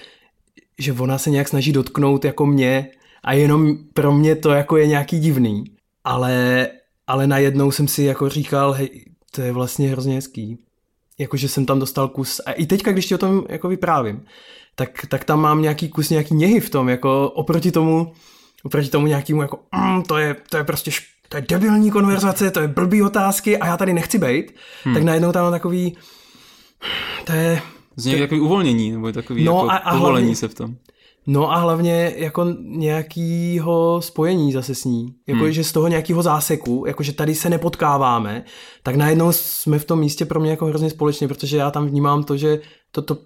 že 0.79 0.93
ona 0.93 1.17
se 1.17 1.29
nějak 1.29 1.47
snaží 1.47 1.71
dotknout 1.71 2.25
jako 2.25 2.45
mě 2.45 2.87
a 3.23 3.33
jenom 3.33 3.77
pro 3.93 4.13
mě 4.13 4.35
to 4.35 4.51
jako 4.51 4.77
je 4.77 4.87
nějaký 4.87 5.19
divný, 5.19 5.63
ale 6.03 6.67
ale 7.07 7.27
najednou 7.27 7.71
jsem 7.71 7.87
si 7.87 8.03
jako 8.03 8.29
říkal, 8.29 8.71
hej, 8.71 9.05
to 9.35 9.41
je 9.41 9.51
vlastně 9.51 9.89
hrozně 9.89 10.15
hezký. 10.15 10.57
Jakože 11.19 11.49
jsem 11.49 11.65
tam 11.65 11.79
dostal 11.79 12.07
kus, 12.07 12.41
a 12.45 12.51
i 12.51 12.65
teďka, 12.65 12.91
když 12.91 13.05
ti 13.05 13.15
o 13.15 13.17
tom 13.17 13.43
jako 13.49 13.67
vyprávím, 13.67 14.25
tak, 14.75 15.05
tak 15.09 15.23
tam 15.23 15.41
mám 15.41 15.61
nějaký 15.61 15.89
kus, 15.89 16.09
nějaký 16.09 16.35
něhy 16.35 16.59
v 16.59 16.69
tom, 16.69 16.89
jako 16.89 17.29
oproti 17.29 17.71
tomu, 17.71 18.13
oproti 18.63 18.89
tomu 18.89 19.07
nějakému 19.07 19.41
jako, 19.41 19.59
mm, 19.75 20.03
to, 20.03 20.17
je, 20.17 20.35
to 20.49 20.57
je 20.57 20.63
prostě 20.63 20.91
šp- 20.91 21.13
to 21.29 21.37
je 21.37 21.45
debilní 21.49 21.91
konverzace, 21.91 22.51
to 22.51 22.59
je 22.59 22.67
blbý 22.67 23.01
otázky 23.01 23.57
a 23.57 23.67
já 23.67 23.77
tady 23.77 23.93
nechci 23.93 24.19
být, 24.19 24.55
hmm. 24.83 24.93
tak 24.93 25.03
najednou 25.03 25.31
tam 25.31 25.43
mám 25.43 25.51
takový, 25.51 25.97
to 27.25 27.33
je... 27.33 27.61
Z 27.95 28.05
něj 28.05 28.19
takový 28.19 28.41
uvolnění, 28.41 28.91
nebo 28.91 29.11
takový 29.11 29.43
no 29.43 29.51
jako 29.51 29.69
a, 29.69 29.75
a 29.75 29.93
povolení 29.93 30.25
hlavně, 30.25 30.35
se 30.35 30.47
v 30.47 30.53
tom. 30.53 30.75
No 31.27 31.51
a 31.51 31.57
hlavně 31.57 32.13
jako 32.17 32.45
nějakýho 32.61 34.01
spojení 34.01 34.51
zase 34.51 34.75
s 34.75 34.85
ní. 34.85 35.15
Jako, 35.27 35.43
hmm. 35.43 35.51
že 35.51 35.63
z 35.63 35.71
toho 35.71 35.87
nějakého 35.87 36.23
záseku, 36.23 36.83
jakože 36.87 37.13
tady 37.13 37.35
se 37.35 37.49
nepotkáváme, 37.49 38.43
tak 38.83 38.95
najednou 38.95 39.31
jsme 39.31 39.79
v 39.79 39.85
tom 39.85 39.99
místě 39.99 40.25
pro 40.25 40.39
mě 40.39 40.51
jako 40.51 40.65
hrozně 40.65 40.89
společně, 40.89 41.27
protože 41.27 41.57
já 41.57 41.71
tam 41.71 41.87
vnímám 41.87 42.23
to, 42.23 42.37
že 42.37 42.59
to, 42.91 43.01
to, 43.01 43.17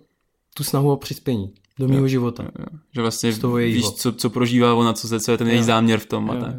tu 0.54 0.64
snahu 0.64 0.92
o 0.92 0.98
přispění 0.98 1.54
do 1.80 1.88
mého 1.88 2.08
života. 2.08 2.44
Jo, 2.44 2.50
jo. 2.60 2.80
Že 2.96 3.02
vlastně 3.02 3.32
víš, 3.58 3.92
co, 3.92 4.14
co 4.14 4.30
prožívá 4.30 4.74
ona, 4.74 4.94
co, 4.94 5.20
co 5.20 5.32
je 5.32 5.38
ten 5.38 5.48
její 5.48 5.64
záměr 5.64 6.00
v 6.00 6.06
tom. 6.06 6.32
A 6.32 6.36
tak. 6.36 6.56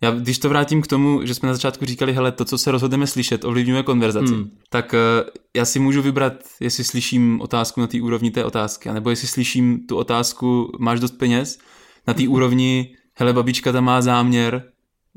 Já, 0.00 0.10
když 0.10 0.38
to 0.38 0.48
vrátím 0.48 0.82
k 0.82 0.86
tomu, 0.86 1.26
že 1.26 1.34
jsme 1.34 1.46
na 1.46 1.54
začátku 1.54 1.84
říkali, 1.84 2.12
hele, 2.12 2.32
to, 2.32 2.44
co 2.44 2.58
se 2.58 2.70
rozhodneme 2.70 3.06
slyšet, 3.06 3.44
ovlivňuje 3.44 3.82
konverzaci, 3.82 4.34
hmm. 4.34 4.50
tak 4.70 4.92
uh, 4.92 5.28
já 5.56 5.64
si 5.64 5.78
můžu 5.78 6.02
vybrat, 6.02 6.32
jestli 6.60 6.84
slyším 6.84 7.40
otázku 7.40 7.80
na 7.80 7.86
té 7.86 8.02
úrovni 8.02 8.30
té 8.30 8.44
otázky, 8.44 8.92
nebo 8.92 9.10
jestli 9.10 9.28
slyším 9.28 9.86
tu 9.86 9.96
otázku, 9.96 10.72
máš 10.78 11.00
dost 11.00 11.18
peněz, 11.18 11.58
na 12.06 12.14
té 12.14 12.22
hmm. 12.22 12.32
úrovni, 12.32 12.96
hele, 13.18 13.32
babička 13.32 13.72
tam 13.72 13.84
má 13.84 14.02
záměr, 14.02 14.62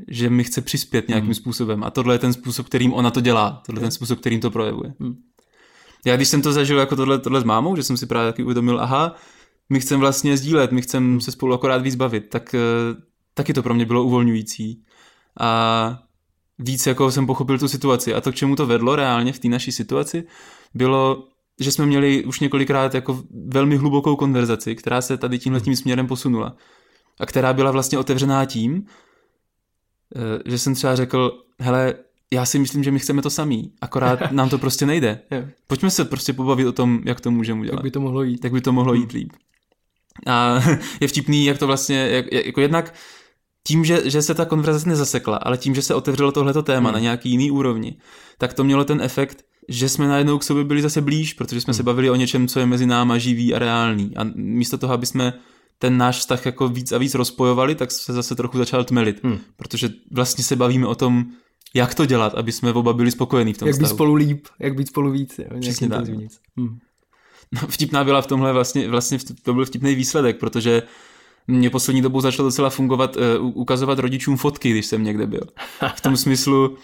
že 0.07 0.29
mi 0.29 0.43
chce 0.43 0.61
přispět 0.61 1.07
nějakým 1.07 1.27
hmm. 1.27 1.33
způsobem. 1.33 1.83
A 1.83 1.89
tohle 1.89 2.15
je 2.15 2.19
ten 2.19 2.33
způsob, 2.33 2.65
kterým 2.65 2.93
ona 2.93 3.11
to 3.11 3.21
dělá. 3.21 3.61
Tohle 3.65 3.79
je 3.79 3.83
ten 3.83 3.91
způsob, 3.91 4.19
kterým 4.19 4.39
to 4.39 4.51
projevuje. 4.51 4.93
Hmm. 4.99 5.15
Já 6.05 6.15
když 6.15 6.27
jsem 6.27 6.41
to 6.41 6.53
zažil 6.53 6.79
jako 6.79 6.95
tohle, 6.95 7.19
tohle 7.19 7.41
s 7.41 7.43
mámou, 7.43 7.75
že 7.75 7.83
jsem 7.83 7.97
si 7.97 8.05
právě 8.05 8.31
taky 8.31 8.43
uvědomil, 8.43 8.81
aha, 8.81 9.15
my 9.69 9.79
chceme 9.79 9.99
vlastně 9.99 10.37
sdílet, 10.37 10.71
my 10.71 10.81
chceme 10.81 11.05
hmm. 11.07 11.21
se 11.21 11.31
spolu 11.31 11.53
akorát 11.53 11.81
víc 11.81 11.95
bavit, 11.95 12.29
tak 12.29 12.55
eh, 12.55 12.59
taky 13.37 13.53
to 13.53 13.63
pro 13.63 13.73
mě 13.73 13.85
bylo 13.85 14.03
uvolňující. 14.03 14.83
A 15.39 15.99
víc 16.59 16.87
jako 16.87 17.11
jsem 17.11 17.27
pochopil 17.27 17.59
tu 17.59 17.67
situaci. 17.67 18.13
A 18.13 18.21
to, 18.21 18.31
k 18.31 18.35
čemu 18.35 18.55
to 18.55 18.65
vedlo 18.65 18.95
reálně 18.95 19.33
v 19.33 19.39
té 19.39 19.47
naší 19.47 19.71
situaci, 19.71 20.23
bylo, 20.73 21.27
že 21.59 21.71
jsme 21.71 21.85
měli 21.85 22.25
už 22.25 22.39
několikrát 22.39 22.95
jako 22.95 23.23
velmi 23.47 23.77
hlubokou 23.77 24.15
konverzaci, 24.15 24.75
která 24.75 25.01
se 25.01 25.17
tady 25.17 25.39
tímhle 25.39 25.61
tím 25.61 25.75
směrem 25.75 26.07
posunula. 26.07 26.55
A 27.19 27.25
která 27.25 27.53
byla 27.53 27.71
vlastně 27.71 27.97
otevřená 27.97 28.45
tím, 28.45 28.85
eh, 30.15 30.49
že 30.49 30.57
jsem 30.57 30.75
třeba 30.75 30.95
řekl, 30.95 31.43
hele, 31.59 31.95
já 32.31 32.45
si 32.45 32.59
myslím, 32.59 32.83
že 32.83 32.91
my 32.91 32.99
chceme 32.99 33.21
to 33.21 33.29
samý, 33.29 33.71
akorát 33.81 34.19
nám 34.31 34.49
to 34.49 34.57
prostě 34.57 34.85
nejde. 34.85 35.19
Pojďme 35.67 35.91
se 35.91 36.05
prostě 36.05 36.33
pobavit 36.33 36.67
o 36.67 36.71
tom, 36.71 37.01
jak 37.05 37.21
to 37.21 37.31
můžeme 37.31 37.61
udělat. 37.61 37.77
Jak 37.77 37.83
by 37.83 37.91
to 37.91 38.01
mohlo 38.01 38.23
jít. 38.23 38.43
Jak 38.43 38.53
by 38.53 38.61
to 38.61 38.71
mohlo 38.73 38.93
jít 38.93 39.11
líp. 39.11 39.33
A 40.25 40.59
je 41.01 41.07
vtipný, 41.07 41.45
jak 41.45 41.57
to 41.57 41.67
vlastně, 41.67 41.97
jak, 41.97 42.25
jako 42.31 42.61
jednak 42.61 42.93
tím, 43.67 43.85
že, 43.85 44.09
že 44.09 44.21
se 44.21 44.33
ta 44.33 44.45
konverzace 44.45 44.89
nezasekla, 44.89 45.37
ale 45.37 45.57
tím, 45.57 45.75
že 45.75 45.81
se 45.81 45.95
otevřelo 45.95 46.31
tohleto 46.31 46.63
téma 46.63 46.89
hmm. 46.89 46.93
na 46.93 46.99
nějaký 46.99 47.29
jiný 47.29 47.51
úrovni, 47.51 47.97
tak 48.37 48.53
to 48.53 48.63
mělo 48.63 48.85
ten 48.85 49.01
efekt, 49.01 49.45
že 49.69 49.89
jsme 49.89 50.07
najednou 50.07 50.37
k 50.37 50.43
sobě 50.43 50.63
byli 50.63 50.81
zase 50.81 51.01
blíž, 51.01 51.33
protože 51.33 51.61
jsme 51.61 51.71
hmm. 51.71 51.77
se 51.77 51.83
bavili 51.83 52.09
o 52.09 52.15
něčem, 52.15 52.47
co 52.47 52.59
je 52.59 52.65
mezi 52.65 52.85
náma 52.85 53.17
živý 53.17 53.53
a 53.53 53.59
reálný. 53.59 54.17
A 54.17 54.23
místo 54.35 54.77
toho, 54.77 54.93
aby 54.93 55.05
jsme 55.05 55.33
ten 55.79 55.97
náš 55.97 56.19
vztah 56.19 56.45
jako 56.45 56.67
víc 56.67 56.91
a 56.91 56.97
víc 56.97 57.15
rozpojovali, 57.15 57.75
tak 57.75 57.91
se 57.91 58.13
zase 58.13 58.35
trochu 58.35 58.57
začal 58.57 58.83
tmelit, 58.83 59.23
hmm. 59.23 59.39
protože 59.57 59.89
vlastně 60.11 60.43
se 60.43 60.55
bavíme 60.55 60.87
o 60.87 60.95
tom, 60.95 61.25
jak 61.73 61.95
to 61.95 62.05
dělat, 62.05 62.35
aby 62.35 62.51
jsme 62.51 62.73
oba 62.73 62.93
byli 62.93 63.11
spokojení 63.11 63.53
v 63.53 63.57
tom 63.57 63.67
Jak 63.67 63.77
být 63.77 63.87
spolu 63.87 64.13
líp, 64.13 64.47
jak 64.59 64.75
být 64.75 64.87
spolu 64.87 65.11
víc. 65.11 65.39
Jo, 65.39 65.59
Přesně 65.59 65.89
tak. 65.89 66.07
Hmm. 66.57 66.77
No, 67.51 67.61
vtipná 67.67 68.03
byla 68.03 68.21
v 68.21 68.27
tomhle 68.27 68.53
vlastně, 68.53 68.89
vlastně 68.89 69.17
to 69.43 69.53
byl 69.53 69.65
vtipný 69.65 69.95
výsledek, 69.95 70.39
protože 70.39 70.83
mě 71.47 71.69
poslední 71.69 72.01
dobou 72.01 72.21
začalo 72.21 72.47
docela 72.47 72.69
fungovat, 72.69 73.15
uh, 73.15 73.51
ukazovat 73.53 73.99
rodičům 73.99 74.37
fotky, 74.37 74.69
když 74.69 74.85
jsem 74.85 75.03
někde 75.03 75.27
byl. 75.27 75.41
V 75.95 76.01
tom 76.01 76.17
smyslu, 76.17 76.75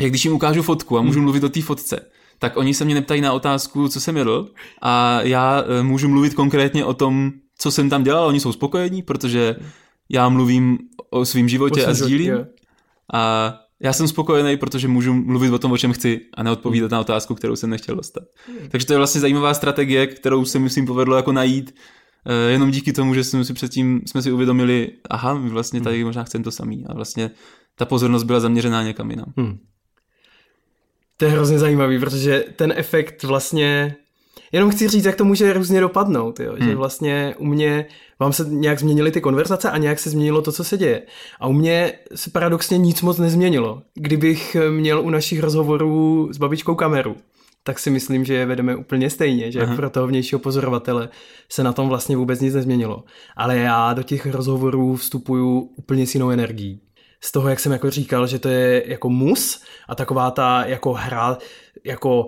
jak 0.00 0.10
když 0.10 0.24
jim 0.24 0.34
ukážu 0.34 0.62
fotku 0.62 0.98
a 0.98 1.02
můžu 1.02 1.18
hmm. 1.18 1.22
mluvit 1.22 1.44
o 1.44 1.48
té 1.48 1.62
fotce, 1.62 2.00
tak 2.38 2.56
oni 2.56 2.74
se 2.74 2.84
mě 2.84 2.94
neptají 2.94 3.20
na 3.20 3.32
otázku, 3.32 3.88
co 3.88 4.00
jsem 4.00 4.16
jedl 4.16 4.48
a 4.82 5.20
já 5.22 5.62
uh, 5.62 5.86
můžu 5.86 6.08
mluvit 6.08 6.34
konkrétně 6.34 6.84
o 6.84 6.94
tom, 6.94 7.32
co 7.58 7.70
jsem 7.70 7.90
tam 7.90 8.02
dělal, 8.02 8.26
oni 8.26 8.40
jsou 8.40 8.52
spokojení, 8.52 9.02
protože 9.02 9.56
já 10.08 10.28
mluvím 10.28 10.78
o 11.10 11.24
svém 11.24 11.48
životě 11.48 11.86
a 11.86 11.94
sdílím. 11.94 12.46
A 13.12 13.54
já 13.80 13.92
jsem 13.92 14.08
spokojený, 14.08 14.56
protože 14.56 14.88
můžu 14.88 15.14
mluvit 15.14 15.50
o 15.50 15.58
tom, 15.58 15.72
o 15.72 15.78
čem 15.78 15.92
chci 15.92 16.20
a 16.34 16.42
neodpovídat 16.42 16.90
na 16.90 17.00
otázku, 17.00 17.34
kterou 17.34 17.56
jsem 17.56 17.70
nechtěl 17.70 17.96
dostat. 17.96 18.24
Hmm. 18.46 18.68
Takže 18.68 18.86
to 18.86 18.92
je 18.92 18.96
vlastně 18.96 19.20
zajímavá 19.20 19.54
strategie, 19.54 20.06
kterou 20.06 20.44
se 20.44 20.58
myslím 20.58 20.86
povedlo 20.86 21.16
jako 21.16 21.32
najít 21.32 21.74
Eh, 21.74 22.05
jenom 22.48 22.70
díky 22.70 22.92
tomu, 22.92 23.14
že 23.14 23.24
jsme 23.24 23.44
si 23.44 23.54
předtím 23.54 24.02
jsme 24.06 24.22
si 24.22 24.32
uvědomili, 24.32 24.90
aha, 25.10 25.34
my 25.34 25.50
vlastně 25.50 25.80
tady 25.80 26.04
možná 26.04 26.24
chceme 26.24 26.44
to 26.44 26.50
samý 26.50 26.84
a 26.86 26.94
vlastně 26.94 27.30
ta 27.74 27.84
pozornost 27.84 28.22
byla 28.22 28.40
zaměřená 28.40 28.82
někam 28.82 29.10
jinam. 29.10 29.32
Hmm. 29.36 29.58
To 31.16 31.24
je 31.24 31.30
hrozně 31.30 31.58
zajímavý, 31.58 31.98
protože 31.98 32.44
ten 32.56 32.72
efekt 32.76 33.22
vlastně 33.22 33.96
Jenom 34.52 34.70
chci 34.70 34.88
říct, 34.88 35.04
jak 35.04 35.16
to 35.16 35.24
může 35.24 35.52
různě 35.52 35.80
dopadnout, 35.80 36.40
jo? 36.40 36.54
Hmm. 36.58 36.68
že 36.68 36.74
vlastně 36.74 37.34
u 37.38 37.44
mě 37.44 37.86
vám 38.20 38.32
se 38.32 38.44
nějak 38.48 38.80
změnily 38.80 39.10
ty 39.10 39.20
konverzace 39.20 39.70
a 39.70 39.78
nějak 39.78 39.98
se 39.98 40.10
změnilo 40.10 40.42
to, 40.42 40.52
co 40.52 40.64
se 40.64 40.78
děje. 40.78 41.02
A 41.40 41.46
u 41.46 41.52
mě 41.52 41.92
se 42.14 42.30
paradoxně 42.30 42.78
nic 42.78 43.02
moc 43.02 43.18
nezměnilo. 43.18 43.82
Kdybych 43.94 44.56
měl 44.70 45.00
u 45.00 45.10
našich 45.10 45.40
rozhovorů 45.40 46.28
s 46.32 46.38
babičkou 46.38 46.74
kameru, 46.74 47.16
tak 47.66 47.78
si 47.78 47.90
myslím, 47.90 48.24
že 48.24 48.34
je 48.34 48.46
vedeme 48.46 48.76
úplně 48.76 49.10
stejně, 49.10 49.52
že 49.52 49.60
Aha. 49.60 49.76
pro 49.76 49.90
toho 49.90 50.06
vnějšího 50.06 50.38
pozorovatele 50.38 51.08
se 51.48 51.62
na 51.62 51.72
tom 51.72 51.88
vlastně 51.88 52.16
vůbec 52.16 52.40
nic 52.40 52.54
nezměnilo. 52.54 53.04
Ale 53.36 53.56
já 53.56 53.92
do 53.92 54.02
těch 54.02 54.26
rozhovorů 54.26 54.96
vstupuju 54.96 55.60
úplně 55.76 56.06
s 56.06 56.14
jinou 56.14 56.30
energií. 56.30 56.80
Z 57.20 57.32
toho, 57.32 57.48
jak 57.48 57.60
jsem 57.60 57.72
jako 57.72 57.90
říkal, 57.90 58.26
že 58.26 58.38
to 58.38 58.48
je 58.48 58.82
jako 58.86 59.08
mus 59.08 59.60
a 59.88 59.94
taková 59.94 60.30
ta 60.30 60.64
jako 60.66 60.92
hra, 60.92 61.38
jako 61.84 62.26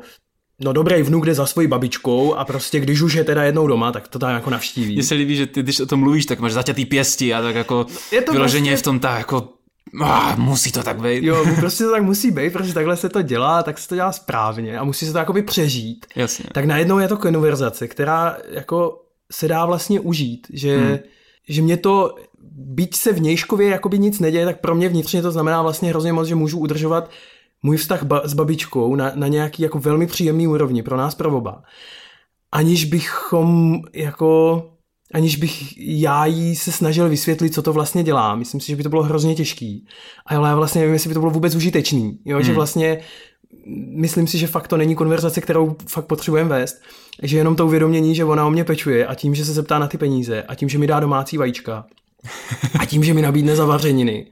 no 0.60 0.72
dobrý 0.72 1.02
vnuk 1.02 1.26
jde 1.26 1.34
za 1.34 1.46
svojí 1.46 1.68
babičkou 1.68 2.34
a 2.34 2.44
prostě 2.44 2.80
když 2.80 3.00
už 3.00 3.14
je 3.14 3.24
teda 3.24 3.42
jednou 3.42 3.66
doma, 3.66 3.92
tak 3.92 4.08
to 4.08 4.18
tam 4.18 4.30
jako 4.30 4.50
navštíví. 4.50 4.94
Mně 4.94 5.02
se 5.02 5.14
líbí, 5.14 5.36
že 5.36 5.46
ty, 5.46 5.62
když 5.62 5.80
o 5.80 5.86
tom 5.86 6.00
mluvíš, 6.00 6.26
tak 6.26 6.40
máš 6.40 6.52
zaťatý 6.52 6.86
pěsti 6.86 7.34
a 7.34 7.42
tak 7.42 7.54
jako 7.54 7.86
je 8.12 8.22
to 8.22 8.32
vyloženě 8.32 8.70
prostě... 8.70 8.82
v 8.82 8.84
tom 8.84 9.00
ta 9.00 9.18
jako 9.18 9.57
Ah, 10.00 10.36
musí 10.36 10.72
to 10.72 10.82
tak 10.82 11.00
být. 11.00 11.24
Jo, 11.24 11.46
prostě 11.56 11.84
to 11.84 11.90
tak 11.90 12.02
musí 12.02 12.30
být, 12.30 12.52
protože 12.52 12.74
takhle 12.74 12.96
se 12.96 13.08
to 13.08 13.22
dělá, 13.22 13.62
tak 13.62 13.78
se 13.78 13.88
to 13.88 13.94
dělá 13.94 14.12
správně 14.12 14.78
a 14.78 14.84
musí 14.84 15.06
se 15.06 15.12
to 15.12 15.18
jakoby 15.18 15.42
přežít. 15.42 16.06
Jasně. 16.16 16.44
Tak 16.52 16.64
najednou 16.64 16.98
je 16.98 17.08
to 17.08 17.16
konverzace, 17.16 17.88
která 17.88 18.36
jako 18.50 19.02
se 19.32 19.48
dá 19.48 19.66
vlastně 19.66 20.00
užít, 20.00 20.46
že, 20.52 20.78
hmm. 20.78 20.98
že 21.48 21.62
mě 21.62 21.76
to 21.76 22.14
byť 22.52 22.96
se 22.96 23.12
vnějškově 23.12 23.68
jakoby 23.68 23.98
nic 23.98 24.20
neděje, 24.20 24.44
tak 24.44 24.60
pro 24.60 24.74
mě 24.74 24.88
vnitřně 24.88 25.22
to 25.22 25.30
znamená 25.30 25.62
vlastně 25.62 25.90
hrozně 25.90 26.12
moc, 26.12 26.28
že 26.28 26.34
můžu 26.34 26.58
udržovat 26.58 27.10
můj 27.62 27.76
vztah 27.76 28.02
ba- 28.02 28.22
s 28.24 28.34
babičkou 28.34 28.96
na, 28.96 29.12
na 29.14 29.28
nějaký 29.28 29.62
jako 29.62 29.78
velmi 29.78 30.06
příjemný 30.06 30.48
úrovni 30.48 30.82
pro 30.82 30.96
nás 30.96 31.14
pro 31.14 31.36
oba. 31.36 31.62
Aniž 32.52 32.84
bychom 32.84 33.80
jako 33.92 34.62
aniž 35.14 35.36
bych 35.36 35.78
já 35.78 36.26
jí 36.26 36.56
se 36.56 36.72
snažil 36.72 37.08
vysvětlit, 37.08 37.54
co 37.54 37.62
to 37.62 37.72
vlastně 37.72 38.02
dělá. 38.02 38.34
Myslím 38.34 38.60
si, 38.60 38.66
že 38.66 38.76
by 38.76 38.82
to 38.82 38.88
bylo 38.88 39.02
hrozně 39.02 39.34
těžký. 39.34 39.86
Ale 40.26 40.48
já 40.48 40.56
vlastně 40.56 40.80
nevím, 40.80 40.92
jestli 40.92 41.08
by 41.08 41.14
to 41.14 41.20
bylo 41.20 41.32
vůbec 41.32 41.54
užitečný. 41.54 42.18
Jo? 42.24 42.36
Hmm. 42.36 42.46
Že 42.46 42.52
vlastně 42.52 43.00
myslím 43.96 44.26
si, 44.26 44.38
že 44.38 44.46
fakt 44.46 44.68
to 44.68 44.76
není 44.76 44.94
konverzace, 44.94 45.40
kterou 45.40 45.76
fakt 45.88 46.06
potřebujeme 46.06 46.50
vést. 46.50 46.82
Že 47.22 47.36
jenom 47.36 47.56
to 47.56 47.66
uvědomění, 47.66 48.14
že 48.14 48.24
ona 48.24 48.46
o 48.46 48.50
mě 48.50 48.64
pečuje 48.64 49.06
a 49.06 49.14
tím, 49.14 49.34
že 49.34 49.44
se 49.44 49.52
zeptá 49.52 49.78
na 49.78 49.86
ty 49.86 49.98
peníze 49.98 50.42
a 50.42 50.54
tím, 50.54 50.68
že 50.68 50.78
mi 50.78 50.86
dá 50.86 51.00
domácí 51.00 51.38
vajíčka 51.38 51.86
a 52.78 52.84
tím, 52.86 53.04
že 53.04 53.14
mi 53.14 53.22
nabídne 53.22 53.56
zavařeniny, 53.56 54.26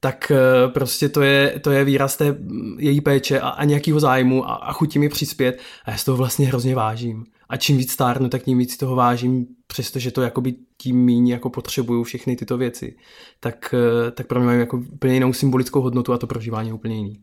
tak 0.00 0.32
eh, 0.34 0.68
prostě 0.68 1.08
to 1.08 1.22
je, 1.22 1.60
to 1.60 1.70
je 1.70 1.84
výraz 1.84 2.16
té 2.16 2.36
její 2.78 3.00
péče 3.00 3.40
a, 3.40 3.48
a 3.48 3.64
nějakého 3.64 4.00
zájmu 4.00 4.48
a, 4.48 4.54
a 4.54 4.72
chutí 4.72 4.98
mi 4.98 5.08
přispět 5.08 5.58
a 5.84 5.90
já 5.90 5.96
z 5.96 6.04
toho 6.04 6.16
vlastně 6.16 6.46
hrozně 6.46 6.74
vážím. 6.74 7.24
A 7.48 7.56
čím 7.56 7.76
víc 7.76 7.92
stárnu, 7.92 8.28
tak 8.28 8.42
tím 8.42 8.58
víc 8.58 8.76
toho 8.76 8.96
vážím, 8.96 9.46
přestože 9.68 10.10
to 10.10 10.22
jakoby 10.22 10.54
tím 10.76 11.04
méně 11.04 11.32
jako 11.32 11.50
potřebuju 11.50 12.02
všechny 12.02 12.36
tyto 12.36 12.58
věci. 12.58 12.96
Tak, 13.40 13.74
eh, 13.74 14.10
tak 14.10 14.26
pro 14.26 14.40
mě 14.40 14.46
mají 14.46 14.58
jako 14.58 14.76
úplně 14.76 15.14
jinou 15.14 15.32
symbolickou 15.32 15.80
hodnotu 15.80 16.12
a 16.12 16.18
to 16.18 16.26
prožívání 16.26 16.68
je 16.68 16.74
úplně 16.74 16.96
jiný. 16.96 17.20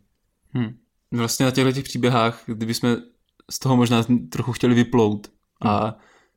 Hmm. 0.51 0.75
Vlastně 1.11 1.45
na 1.45 1.51
těchto 1.51 1.71
těch 1.71 1.83
příběhách, 1.83 2.43
kdybychom 2.45 2.97
z 3.51 3.59
toho 3.59 3.75
možná 3.75 4.05
trochu 4.29 4.51
chtěli 4.51 4.75
vyplout 4.75 5.31
a 5.61 5.83
hmm. 5.83 5.93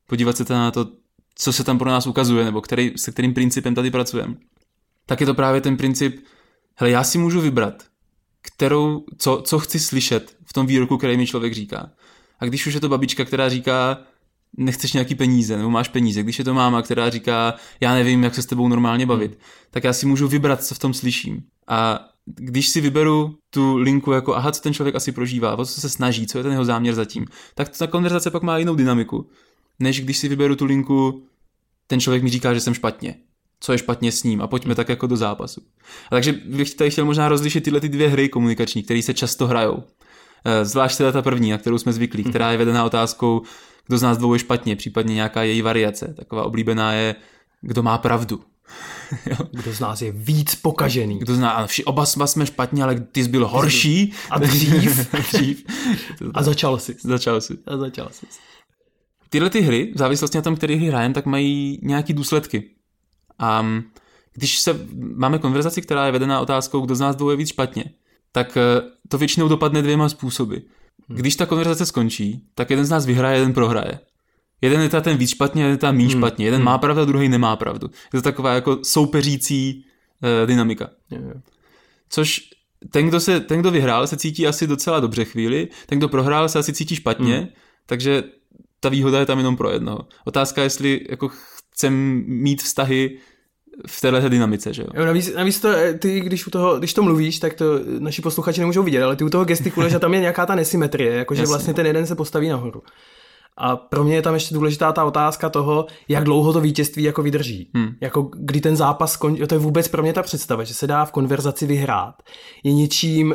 podívat 0.06 0.36
se 0.36 0.44
na 0.48 0.70
to, 0.70 0.86
co 1.34 1.52
se 1.52 1.64
tam 1.64 1.78
pro 1.78 1.90
nás 1.90 2.06
ukazuje, 2.06 2.44
nebo 2.44 2.60
který, 2.60 2.92
se 2.96 3.12
kterým 3.12 3.34
principem 3.34 3.74
tady 3.74 3.90
pracujeme, 3.90 4.34
tak 5.06 5.20
je 5.20 5.26
to 5.26 5.34
právě 5.34 5.60
ten 5.60 5.76
princip, 5.76 6.24
hele, 6.74 6.90
já 6.90 7.04
si 7.04 7.18
můžu 7.18 7.40
vybrat, 7.40 7.82
kterou, 8.42 9.04
co, 9.18 9.42
co 9.46 9.58
chci 9.58 9.78
slyšet 9.78 10.36
v 10.44 10.52
tom 10.52 10.66
výroku, 10.66 10.98
který 10.98 11.16
mi 11.16 11.26
člověk 11.26 11.54
říká. 11.54 11.90
A 12.38 12.44
když 12.44 12.66
už 12.66 12.74
je 12.74 12.80
to 12.80 12.88
babička, 12.88 13.24
která 13.24 13.48
říká, 13.48 13.98
nechceš 14.56 14.92
nějaký 14.92 15.14
peníze, 15.14 15.56
nebo 15.56 15.70
máš 15.70 15.88
peníze, 15.88 16.22
když 16.22 16.38
je 16.38 16.44
to 16.44 16.54
máma, 16.54 16.82
která 16.82 17.10
říká, 17.10 17.54
já 17.80 17.94
nevím, 17.94 18.24
jak 18.24 18.34
se 18.34 18.42
s 18.42 18.46
tebou 18.46 18.68
normálně 18.68 19.06
bavit, 19.06 19.30
hmm. 19.30 19.40
tak 19.70 19.84
já 19.84 19.92
si 19.92 20.06
můžu 20.06 20.28
vybrat, 20.28 20.64
co 20.64 20.74
v 20.74 20.78
tom 20.78 20.94
slyším. 20.94 21.42
A 21.68 22.08
když 22.26 22.68
si 22.68 22.80
vyberu 22.80 23.34
tu 23.50 23.76
linku 23.76 24.12
jako, 24.12 24.34
aha, 24.34 24.52
co 24.52 24.62
ten 24.62 24.74
člověk 24.74 24.94
asi 24.94 25.12
prožívá, 25.12 25.58
o 25.58 25.64
co 25.64 25.80
se 25.80 25.88
snaží, 25.88 26.26
co 26.26 26.38
je 26.38 26.42
ten 26.42 26.52
jeho 26.52 26.64
záměr 26.64 26.94
zatím, 26.94 27.26
tak 27.54 27.68
ta 27.68 27.86
konverzace 27.86 28.30
pak 28.30 28.42
má 28.42 28.58
jinou 28.58 28.74
dynamiku, 28.74 29.26
než 29.78 30.00
když 30.00 30.18
si 30.18 30.28
vyberu 30.28 30.56
tu 30.56 30.64
linku, 30.64 31.22
ten 31.86 32.00
člověk 32.00 32.22
mi 32.22 32.30
říká, 32.30 32.54
že 32.54 32.60
jsem 32.60 32.74
špatně, 32.74 33.14
co 33.60 33.72
je 33.72 33.78
špatně 33.78 34.12
s 34.12 34.22
ním 34.22 34.42
a 34.42 34.46
pojďme 34.46 34.74
tak 34.74 34.88
jako 34.88 35.06
do 35.06 35.16
zápasu. 35.16 35.60
A 36.06 36.10
takže 36.10 36.32
bych 36.32 36.74
tady 36.74 36.90
chtěl 36.90 37.04
možná 37.04 37.28
rozlišit 37.28 37.64
tyhle 37.64 37.80
ty 37.80 37.88
dvě 37.88 38.08
hry 38.08 38.28
komunikační, 38.28 38.82
které 38.82 39.02
se 39.02 39.14
často 39.14 39.46
hrajou. 39.46 39.82
Eh, 40.44 40.64
zvlášť 40.64 40.98
teda 40.98 41.12
ta 41.12 41.22
první, 41.22 41.50
na 41.50 41.58
kterou 41.58 41.78
jsme 41.78 41.92
zvyklí, 41.92 42.22
hmm. 42.22 42.32
která 42.32 42.52
je 42.52 42.58
vedená 42.58 42.84
otázkou, 42.84 43.42
kdo 43.88 43.98
z 43.98 44.02
nás 44.02 44.18
dvou 44.18 44.32
je 44.32 44.38
špatně, 44.38 44.76
případně 44.76 45.14
nějaká 45.14 45.42
její 45.42 45.62
variace. 45.62 46.14
Taková 46.16 46.44
oblíbená 46.44 46.92
je, 46.92 47.14
kdo 47.60 47.82
má 47.82 47.98
pravdu. 47.98 48.40
Kdo 49.50 49.72
z 49.72 49.80
nás 49.80 50.02
je 50.02 50.12
víc 50.12 50.54
pokažený. 50.54 51.18
Kdo 51.18 51.34
z 51.34 51.38
nás, 51.38 51.70
vši, 51.70 51.84
oba 51.84 52.06
jsme 52.06 52.46
špatně, 52.46 52.82
ale 52.82 53.00
ty 53.00 53.24
jsi 53.24 53.28
byl 53.28 53.48
horší. 53.48 54.12
A 54.30 54.38
dřív. 54.38 55.12
dřív. 55.32 55.64
A 56.34 56.42
začal 56.42 56.78
jsi. 56.78 56.96
Začal 57.04 57.40
jsi. 57.40 57.58
A 57.66 57.76
začal 57.76 58.08
jsi. 58.12 58.26
Tyhle 59.30 59.50
ty 59.50 59.60
hry, 59.60 59.92
v 59.94 59.98
závislosti 59.98 60.38
na 60.38 60.42
tom, 60.42 60.56
který 60.56 60.76
hry 60.76 60.86
hrajeme, 60.86 61.14
tak 61.14 61.26
mají 61.26 61.80
nějaký 61.82 62.12
důsledky. 62.12 62.70
A 63.38 63.66
když 64.32 64.58
se, 64.58 64.86
máme 65.14 65.38
konverzaci, 65.38 65.82
která 65.82 66.06
je 66.06 66.12
vedená 66.12 66.40
otázkou, 66.40 66.80
kdo 66.80 66.94
z 66.94 67.00
nás 67.00 67.16
dvou 67.16 67.30
je 67.30 67.36
víc 67.36 67.48
špatně, 67.48 67.84
tak 68.32 68.56
eh, 68.56 68.82
to 69.08 69.18
většinou 69.18 69.48
dopadne 69.48 69.82
dvěma 69.82 70.08
způsoby. 70.08 70.56
Hmm. 71.08 71.18
Když 71.18 71.36
ta 71.36 71.46
konverzace 71.46 71.86
skončí, 71.86 72.42
tak 72.54 72.70
jeden 72.70 72.86
z 72.86 72.90
nás 72.90 73.06
vyhraje, 73.06 73.38
jeden 73.38 73.52
prohraje. 73.52 73.98
Jeden 74.60 74.80
je 74.80 74.88
ten 74.88 75.16
víc 75.16 75.30
špatně, 75.30 75.62
jeden 75.62 75.72
je 75.72 75.78
tam 75.78 75.96
méně 75.96 76.08
hmm. 76.08 76.18
špatně. 76.18 76.44
Jeden 76.46 76.58
hmm. 76.58 76.64
má 76.64 76.78
pravdu, 76.78 77.04
druhý 77.04 77.28
nemá 77.28 77.56
pravdu. 77.56 77.90
Je 78.14 78.18
to 78.18 78.22
taková 78.22 78.54
jako 78.54 78.78
soupeřící 78.82 79.84
uh, 80.22 80.46
dynamika. 80.46 80.90
Což 82.08 82.40
ten 82.90 83.08
kdo, 83.08 83.20
se, 83.20 83.40
ten, 83.40 83.60
kdo 83.60 83.70
vyhrál, 83.70 84.06
se 84.06 84.16
cítí 84.16 84.46
asi 84.46 84.66
docela 84.66 85.00
dobře 85.00 85.24
chvíli, 85.24 85.68
ten, 85.86 85.98
kdo 85.98 86.08
prohrál, 86.08 86.48
se 86.48 86.58
asi 86.58 86.72
cítí 86.72 86.96
špatně, 86.96 87.36
hmm. 87.36 87.48
takže 87.86 88.22
ta 88.80 88.88
výhoda 88.88 89.20
je 89.20 89.26
tam 89.26 89.38
jenom 89.38 89.56
pro 89.56 89.70
jednoho. 89.70 90.08
Otázka, 90.24 90.62
jestli 90.62 91.06
jako 91.10 91.30
chcem 91.72 92.24
mít 92.26 92.62
vztahy 92.62 93.18
v 93.86 94.00
téhle 94.00 94.30
dynamice, 94.30 94.74
že 94.74 94.82
jo? 94.82 94.88
jo 94.94 95.04
navíc, 95.04 95.34
navíc 95.34 95.60
to, 95.60 95.68
eh, 95.68 95.94
ty, 95.94 96.20
když, 96.20 96.46
u 96.46 96.50
toho, 96.50 96.78
když 96.78 96.94
to 96.94 97.02
mluvíš, 97.02 97.38
tak 97.38 97.54
to 97.54 97.64
naši 97.98 98.22
posluchači 98.22 98.60
nemůžou 98.60 98.82
vidět, 98.82 99.02
ale 99.02 99.16
ty 99.16 99.24
u 99.24 99.30
toho 99.30 99.44
gestikuluješ 99.44 99.94
a 99.94 99.98
tam 99.98 100.14
je 100.14 100.20
nějaká 100.20 100.46
ta 100.46 100.54
nesymetrie, 100.54 101.14
jakože 101.14 101.46
vlastně 101.46 101.74
ten 101.74 101.86
jeden 101.86 102.06
se 102.06 102.14
postaví 102.14 102.48
nahoru. 102.48 102.82
A 103.56 103.76
pro 103.76 104.04
mě 104.04 104.14
je 104.14 104.22
tam 104.22 104.34
ještě 104.34 104.54
důležitá 104.54 104.92
ta 104.92 105.04
otázka 105.04 105.48
toho, 105.48 105.86
jak 106.08 106.24
dlouho 106.24 106.52
to 106.52 106.60
vítězství 106.60 107.02
jako 107.02 107.22
vydrží. 107.22 107.70
Hmm. 107.74 107.88
Jako 108.00 108.30
kdy 108.36 108.60
ten 108.60 108.76
zápas 108.76 109.12
skončí, 109.12 109.42
to 109.46 109.54
je 109.54 109.58
vůbec 109.58 109.88
pro 109.88 110.02
mě 110.02 110.12
ta 110.12 110.22
představa, 110.22 110.64
že 110.64 110.74
se 110.74 110.86
dá 110.86 111.04
v 111.04 111.12
konverzaci 111.12 111.66
vyhrát. 111.66 112.14
Je 112.64 112.72
něčím 112.72 113.34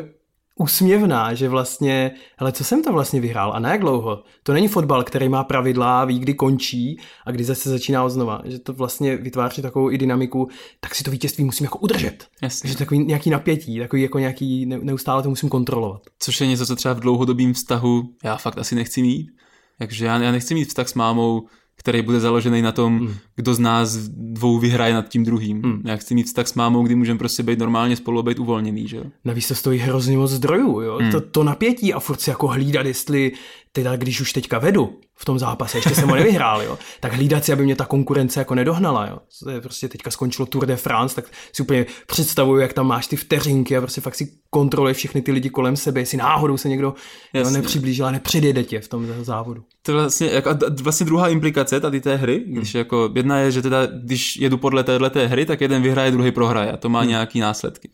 úsměvná, 0.60 1.34
že 1.34 1.50
vlastně, 1.50 2.12
ale 2.38 2.52
co 2.52 2.64
jsem 2.64 2.84
to 2.84 2.94
vlastně 2.94 3.22
vyhrál 3.22 3.54
a 3.54 3.60
na 3.60 3.72
jak 3.72 3.82
dlouho? 3.82 4.24
To 4.44 4.54
není 4.54 4.68
fotbal, 4.68 5.04
který 5.04 5.30
má 5.30 5.44
pravidla, 5.44 6.06
ví, 6.06 6.20
kdy 6.20 6.34
končí 6.34 7.00
a 7.26 7.32
kdy 7.32 7.44
zase 7.44 7.70
začíná 7.70 8.10
znova. 8.10 8.42
Že 8.46 8.60
to 8.60 8.74
vlastně 8.74 9.18
vytváří 9.18 9.62
takovou 9.62 9.92
i 9.92 9.98
dynamiku, 9.98 10.48
tak 10.80 10.96
si 10.96 11.04
to 11.04 11.12
vítězství 11.12 11.44
musím 11.44 11.64
jako 11.64 11.78
udržet. 11.78 12.28
Jasně. 12.42 12.70
Že 12.70 12.78
takový 12.78 13.00
nějaký 13.06 13.30
napětí, 13.30 13.80
takový 13.80 14.02
jako 14.02 14.20
nějaký, 14.20 14.66
neustále 14.66 15.24
to 15.24 15.30
musím 15.30 15.50
kontrolovat. 15.50 16.02
Což 16.20 16.42
je 16.42 16.48
něco, 16.48 16.66
co 16.66 16.76
třeba 16.76 16.94
v 16.94 17.00
dlouhodobém 17.00 17.54
vztahu 17.54 18.10
já 18.24 18.38
fakt 18.38 18.58
asi 18.58 18.76
nechci 18.76 19.02
mít. 19.02 19.30
Takže 19.80 20.06
já, 20.06 20.18
já 20.18 20.32
nechci 20.32 20.54
mít 20.54 20.68
vztah 20.68 20.88
s 20.88 20.94
mámou, 20.94 21.48
který 21.76 22.02
bude 22.02 22.20
založený 22.20 22.62
na 22.62 22.72
tom, 22.72 23.00
hmm. 23.00 23.16
Kdo 23.36 23.54
z 23.54 23.60
nás 23.60 23.98
dvou 24.08 24.60
vyhraje 24.60 24.94
nad 24.94 25.10
tím 25.10 25.24
druhým. 25.24 25.62
Hmm. 25.64 25.82
Já 25.86 25.96
chci 25.96 26.16
mít 26.16 26.24
vztah 26.24 26.48
s 26.48 26.54
mámou, 26.54 26.84
kdy 26.84 26.96
můžeme 26.96 27.20
prostě 27.20 27.44
být 27.44 27.60
normálně 27.60 27.96
spolu 27.96 28.24
být 28.24 28.40
uvolněný, 28.40 28.88
že 28.88 28.98
jo. 28.98 29.04
Navíc 29.26 29.48
to 29.48 29.56
stojí 29.56 29.80
hrozně 29.80 30.18
moc 30.18 30.32
zdrojů, 30.32 30.82
jo. 30.82 30.98
Hmm. 31.02 31.12
To, 31.12 31.22
to 31.22 31.44
napětí 31.44 31.94
a 31.94 32.00
furt 32.00 32.22
si 32.22 32.30
jako 32.30 32.48
hlídat, 32.48 32.86
jestli 32.86 33.32
teda 33.72 33.96
když 33.96 34.22
už 34.22 34.34
teďka 34.34 34.60
vedu 34.60 35.00
v 35.16 35.26
tom 35.26 35.40
zápase, 35.40 35.78
ještě 35.78 35.96
jsem 35.96 36.10
ho 36.10 36.16
nevyhrál, 36.16 36.62
jo, 36.62 36.80
tak 37.00 37.14
hlídat 37.14 37.46
si, 37.46 37.54
aby 37.54 37.64
mě 37.64 37.76
ta 37.76 37.86
konkurence 37.86 38.40
jako 38.40 38.56
nedohnala, 38.56 39.08
jo. 39.08 39.18
To 39.44 39.50
je 39.50 39.62
prostě 39.62 39.88
teďka 39.88 40.12
skončilo 40.12 40.46
Tour 40.46 40.66
de 40.66 40.76
France, 40.76 41.16
tak 41.16 41.26
si 41.54 41.64
úplně 41.64 41.86
představuju, 42.08 42.60
jak 42.60 42.74
tam 42.74 42.88
máš 42.88 43.08
ty 43.08 43.16
vteřinky 43.16 43.78
a 43.78 43.82
prostě 43.82 44.02
fakt 44.02 44.16
si 44.16 44.32
kontroluje 44.50 44.94
všechny 44.94 45.22
ty 45.22 45.32
lidi 45.32 45.50
kolem 45.50 45.76
sebe, 45.76 46.00
jestli 46.00 46.18
náhodou 46.18 46.58
se 46.58 46.70
někdo 46.70 46.94
jo, 47.34 47.50
nepřiblížil 47.50 48.06
a 48.06 48.12
nepředjede 48.12 48.64
tě 48.64 48.80
v 48.80 48.88
tom 48.88 49.08
závodu. 49.22 49.64
To 49.82 49.92
je 49.92 49.98
vlastně, 49.98 50.28
jako, 50.28 50.50
vlastně 50.82 51.06
druhá 51.06 51.28
implikace 51.28 51.80
tady 51.80 52.02
té 52.02 52.16
hry, 52.16 52.44
hmm. 52.46 52.56
když 52.56 52.76
jako 52.76 53.10
jedna 53.24 53.38
je, 53.40 53.52
že 53.52 53.62
teda, 53.62 53.86
když 53.86 54.36
jedu 54.36 54.58
podle 54.58 54.84
téhle 54.84 55.12
hry, 55.16 55.46
tak 55.46 55.62
jeden 55.62 55.82
vyhraje, 55.82 56.12
druhý 56.12 56.32
prohraje 56.32 56.72
a 56.72 56.78
to 56.78 56.90
má 56.90 57.00
hmm. 57.00 57.10
nějaký 57.10 57.40
následky. 57.40 57.90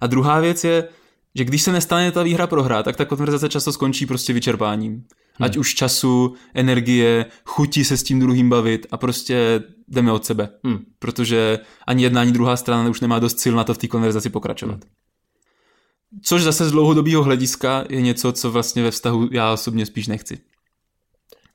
A 0.00 0.06
druhá 0.06 0.40
věc 0.40 0.64
je, 0.64 0.88
že 1.34 1.44
když 1.44 1.62
se 1.62 1.72
nestane 1.72 2.12
ta 2.12 2.22
výhra 2.22 2.46
prohra, 2.46 2.82
tak 2.82 2.96
ta 2.96 3.04
konverzace 3.04 3.48
často 3.48 3.72
skončí 3.72 4.06
prostě 4.06 4.32
vyčerpáním. 4.32 4.92
Hmm. 4.92 5.04
Ať 5.40 5.56
už 5.56 5.74
času, 5.74 6.34
energie, 6.54 7.26
chuti 7.44 7.84
se 7.84 7.96
s 7.96 8.02
tím 8.02 8.20
druhým 8.20 8.48
bavit 8.48 8.86
a 8.90 8.96
prostě 8.96 9.62
jdeme 9.88 10.12
od 10.12 10.24
sebe. 10.24 10.48
Hmm. 10.64 10.78
Protože 10.98 11.58
ani 11.86 12.02
jedna, 12.02 12.20
ani 12.20 12.32
druhá 12.32 12.56
strana 12.56 12.90
už 12.90 13.00
nemá 13.00 13.18
dost 13.18 13.40
sil 13.42 13.54
na 13.56 13.64
to 13.64 13.74
v 13.74 13.78
té 13.78 13.86
konverzaci 13.86 14.30
pokračovat. 14.30 14.84
Hmm. 14.84 16.22
Což 16.22 16.42
zase 16.42 16.68
z 16.68 16.70
dlouhodobého 16.70 17.22
hlediska 17.22 17.84
je 17.88 18.02
něco, 18.02 18.32
co 18.32 18.50
vlastně 18.50 18.82
ve 18.82 18.90
vztahu 18.90 19.28
já 19.32 19.52
osobně 19.52 19.86
spíš 19.86 20.06
nechci. 20.06 20.38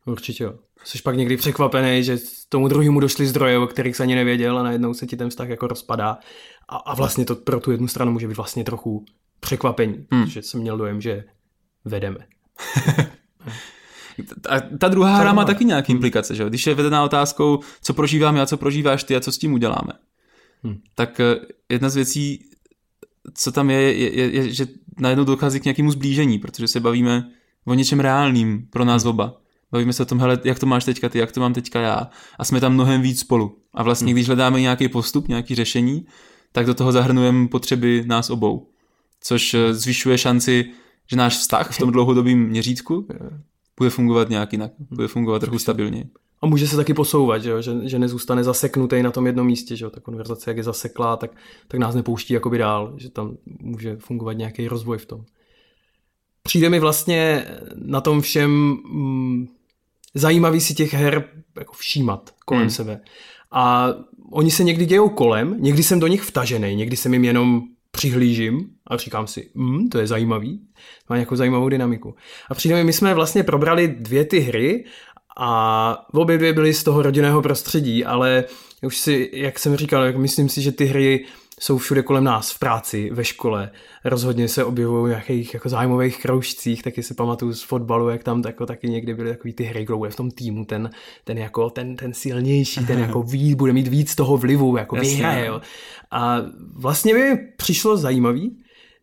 Určitě 0.06 0.44
jo. 0.44 0.54
Jsi 0.84 1.02
pak 1.02 1.16
někdy 1.16 1.38
překvapený, 1.38 2.04
že 2.04 2.18
tomu 2.50 2.68
druhému 2.68 3.00
došly 3.00 3.28
zdroje, 3.28 3.58
o 3.58 3.68
kterých 3.68 3.96
se 3.96 4.04
ani 4.04 4.16
nevěděl 4.16 4.60
a 4.60 4.64
najednou 4.64 4.94
se 4.94 5.08
ti 5.08 5.18
ten 5.18 5.30
vztah 5.30 5.50
jako 5.50 5.68
rozpadá. 5.68 6.18
A, 6.70 6.76
a 6.76 6.96
vlastně 6.96 7.26
to 7.26 7.36
pro 7.36 7.60
tu 7.60 7.72
jednu 7.72 7.88
stranu 7.88 8.12
může 8.12 8.28
být 8.28 8.38
vlastně 8.38 8.64
trochu 8.64 9.06
překvapení, 9.40 10.06
hmm. 10.12 10.24
protože 10.24 10.42
jsem 10.42 10.60
měl 10.60 10.78
dojem, 10.78 11.02
že 11.02 11.24
vedeme. 11.86 12.20
A 14.50 14.60
ta 14.60 14.88
druhá 14.88 15.18
hra 15.18 15.34
má 15.34 15.46
taky 15.46 15.66
nějaké 15.66 15.94
hmm. 15.94 15.98
implikace, 15.98 16.36
že? 16.36 16.46
Když 16.50 16.68
je 16.68 16.76
vedená 16.76 17.04
otázkou, 17.04 17.60
co 17.82 17.94
prožívám 17.94 18.36
já, 18.36 18.46
co 18.46 18.58
prožíváš 18.58 19.04
ty 19.04 19.16
a 19.16 19.20
co 19.20 19.32
s 19.32 19.38
tím 19.38 19.54
uděláme. 19.54 19.94
Hmm. 20.64 20.78
Tak 20.96 21.20
eh, 21.20 21.36
jedna 21.70 21.90
z 21.90 21.96
věcí, 21.96 22.46
co 23.34 23.52
tam 23.52 23.70
je, 23.70 23.82
je, 23.82 24.16
je, 24.16 24.32
je, 24.32 24.54
že 24.54 24.66
najednou 25.00 25.24
dochází 25.24 25.60
k 25.60 25.64
nějakému 25.64 25.92
zblížení, 25.92 26.40
protože 26.40 26.68
se 26.68 26.80
bavíme 26.80 27.30
o 27.66 27.74
něčem 27.74 28.00
reálným 28.00 28.68
pro 28.72 28.86
nás 28.86 29.04
hmm. 29.04 29.10
oba. 29.10 29.42
Bavíme 29.74 29.94
se 29.94 30.04
o 30.04 30.06
tom, 30.06 30.20
hele, 30.20 30.40
jak 30.44 30.60
to 30.60 30.66
máš 30.66 30.86
teďka 30.86 31.10
ty, 31.10 31.20
jak 31.20 31.32
to 31.32 31.40
mám 31.40 31.54
teďka 31.54 31.82
já. 31.82 32.10
A 32.40 32.46
jsme 32.46 32.60
tam 32.60 32.74
mnohem 32.74 33.02
víc 33.02 33.20
spolu. 33.20 33.58
A 33.74 33.84
vlastně, 33.84 34.06
hmm. 34.06 34.14
když 34.14 34.28
hledáme 34.28 34.62
nějaký 34.62 34.90
postup, 34.90 35.28
nějaký 35.28 35.56
řešení, 35.56 36.06
tak 36.52 36.66
do 36.66 36.74
toho 36.74 36.92
zahrnujeme 36.92 37.48
potřeby 37.48 38.04
nás 38.08 38.30
obou 38.30 38.68
což 39.24 39.54
eh, 39.54 39.74
zvyšuje 39.74 40.18
šanci, 40.18 40.66
že 41.08 41.16
náš 41.16 41.38
vztah 41.38 41.72
v 41.72 41.78
tom 41.78 41.92
dlouhodobém 41.92 42.40
měřítku 42.40 43.08
bude 43.78 43.90
fungovat 43.90 44.30
nějak 44.30 44.52
jinak, 44.52 44.72
bude 44.90 45.08
fungovat 45.08 45.40
trochu 45.40 45.60
stabilně. 45.60 46.06
a 46.42 46.46
může 46.46 46.68
se 46.68 46.76
taky 46.76 46.94
posouvat, 46.94 47.44
že, 47.44 47.50
jo? 47.50 47.62
Že, 47.62 47.72
že 47.84 48.00
nezůstane 48.00 48.44
zaseknutý 48.44 49.02
na 49.02 49.12
tom 49.12 49.28
jednom 49.28 49.48
místě, 49.48 49.76
že 49.76 49.86
jo? 49.86 49.90
ta 49.90 50.00
konverzace, 50.00 50.50
jak 50.50 50.58
je 50.58 50.64
zaseklá, 50.64 51.18
tak, 51.18 51.32
tak 51.68 51.80
nás 51.80 51.96
nepouští 51.96 52.34
jakoby 52.34 52.58
dál, 52.58 52.94
že 52.98 53.10
tam 53.10 53.38
může 53.60 53.96
fungovat 53.96 54.34
nějaký 54.34 54.68
rozvoj 54.68 54.98
v 54.98 55.06
tom. 55.06 55.26
Přijde 56.44 56.70
mi 56.70 56.80
vlastně 56.80 57.46
na 57.76 58.02
tom 58.02 58.22
všem 58.22 58.52
mm, 58.52 59.48
zajímavý 60.14 60.62
si 60.62 60.74
těch 60.74 60.94
her 60.94 61.30
jako 61.60 61.74
všímat 61.74 62.34
kolem 62.46 62.64
hmm. 62.64 62.70
sebe. 62.70 63.02
A 63.52 63.88
oni 64.32 64.52
se 64.52 64.64
někdy 64.64 64.86
dějou 64.86 65.10
kolem, 65.10 65.56
někdy 65.60 65.84
jsem 65.84 66.00
do 66.00 66.08
nich 66.08 66.22
vtažený, 66.22 66.76
někdy 66.76 66.96
jsem 66.96 67.14
jim 67.14 67.26
jenom 67.26 67.62
přihlížím 67.92 68.70
a 68.88 68.98
říkám 68.98 69.28
si, 69.28 69.50
mm, 69.54 69.90
to 69.90 70.00
je 70.00 70.08
zajímavý, 70.08 70.62
má 71.10 71.16
nějakou 71.16 71.36
zajímavou 71.36 71.70
dynamiku. 71.70 72.16
A 72.50 72.54
přijde 72.54 72.76
mi, 72.76 72.84
my 72.84 72.94
jsme 72.94 73.14
vlastně 73.14 73.44
probrali 73.44 73.88
dvě 73.88 74.26
ty 74.26 74.40
hry 74.40 74.86
a 75.38 76.06
obě 76.14 76.38
dvě 76.38 76.54
byly 76.54 76.74
z 76.74 76.84
toho 76.84 77.02
rodinného 77.02 77.42
prostředí, 77.42 78.06
ale 78.06 78.44
už 78.84 78.98
si, 78.98 79.30
jak 79.34 79.60
jsem 79.60 79.76
říkal, 79.76 80.04
jak 80.04 80.18
myslím 80.18 80.50
si, 80.50 80.62
že 80.62 80.72
ty 80.72 80.86
hry 80.86 81.26
jsou 81.60 81.78
všude 81.78 82.04
kolem 82.04 82.24
nás, 82.24 82.52
v 82.52 82.60
práci, 82.60 83.10
ve 83.14 83.24
škole. 83.26 83.72
Rozhodně 84.06 84.48
se 84.48 84.64
objevují 84.64 85.06
v 85.06 85.10
nějakých 85.10 85.54
jako 85.54 85.70
zájmových 85.70 86.22
kroužcích, 86.22 86.84
taky 86.84 87.04
si 87.04 87.14
pamatuju 87.14 87.54
z 87.54 87.64
fotbalu, 87.64 88.10
jak 88.10 88.24
tam 88.24 88.42
jako 88.46 88.66
taky 88.66 88.90
někdy 88.90 89.14
byly 89.14 89.30
takový 89.30 89.54
ty 89.54 89.64
hry, 89.64 89.86
kdo 89.86 89.98
bude 89.98 90.10
v 90.10 90.16
tom 90.16 90.32
týmu, 90.32 90.66
ten, 90.66 90.90
ten 91.24 91.38
jako 91.38 91.70
ten, 91.70 91.96
ten 91.96 92.14
silnější, 92.14 92.86
ten 92.86 93.00
jako 93.00 93.24
víc, 93.24 93.56
bude 93.56 93.74
mít 93.74 93.88
víc 93.88 94.16
toho 94.16 94.38
vlivu, 94.38 94.78
jako 94.78 94.96
Jasně. 94.96 95.12
vyhraje. 95.12 95.46
Jo. 95.46 95.62
A 96.12 96.38
vlastně 96.76 97.14
mi 97.14 97.38
přišlo 97.58 97.98
zajímavý, 97.98 98.58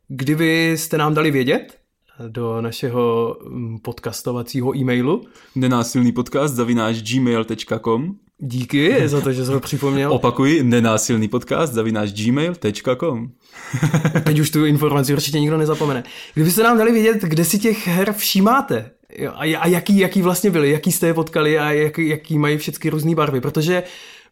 kdybyste 0.09 0.99
nám 0.99 1.15
dali 1.15 1.31
vědět, 1.31 1.81
do 2.29 2.61
našeho 2.61 3.37
mm, 3.49 3.79
podcastovacího 3.79 4.77
e-mailu. 4.77 5.23
Nenásilný 5.55 6.13
podcast 6.13 6.55
zavináš 6.55 7.03
gmail.com 7.03 8.15
Díky 8.43 9.09
za 9.09 9.21
to, 9.21 9.33
že 9.33 9.45
jsi 9.45 9.53
ho 9.53 9.61
připomněl. 9.61 10.13
Opakuji, 10.13 10.63
nenásilný 10.63 11.29
podcast 11.29 11.73
zavináš 11.73 12.13
gmail.com 12.13 13.31
Teď 14.25 14.39
už 14.39 14.51
tu 14.51 14.65
informaci 14.65 15.13
určitě 15.13 15.41
nikdo 15.41 15.59
nezapomene. 15.59 16.05
Kdybyste 16.35 16.63
nám 16.63 16.79
dali 16.79 16.93
vědět, 16.93 17.23
kde 17.23 17.45
si 17.45 17.59
těch 17.59 17.87
her 17.87 18.13
všímáte 18.13 18.91
a 19.35 19.67
jaký, 19.67 19.99
jaký 19.99 20.23
vlastně 20.23 20.51
byly, 20.51 20.71
jaký 20.71 20.93
jste 20.93 21.07
je 21.07 21.15
potkali 21.15 21.59
a 21.59 21.73
jaký, 21.73 22.09
jaký 22.09 22.39
mají 22.39 22.59
všechny 22.59 22.91
různé 22.91 23.15
barvy, 23.15 23.41
protože 23.41 23.83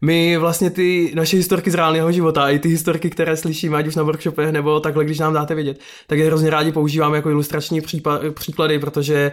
my 0.01 0.37
vlastně 0.37 0.71
ty 0.71 1.13
naše 1.15 1.37
historky 1.37 1.71
z 1.71 1.75
reálného 1.75 2.13
života 2.13 2.43
a 2.45 2.49
i 2.49 2.59
ty 2.59 2.69
historky, 2.69 3.11
které 3.11 3.37
slyšíme, 3.37 3.77
ať 3.77 3.87
už 3.87 3.97
na 3.97 4.03
workshopech 4.03 4.53
nebo 4.53 4.81
takhle, 4.81 5.05
když 5.05 5.19
nám 5.19 5.33
dáte 5.33 5.55
vědět, 5.55 5.81
tak 6.07 6.19
je 6.19 6.27
hrozně 6.27 6.51
rádi 6.51 6.73
používáme 6.73 7.17
jako 7.17 7.31
ilustrační 7.31 7.81
příklady, 8.35 8.79
protože 8.79 9.33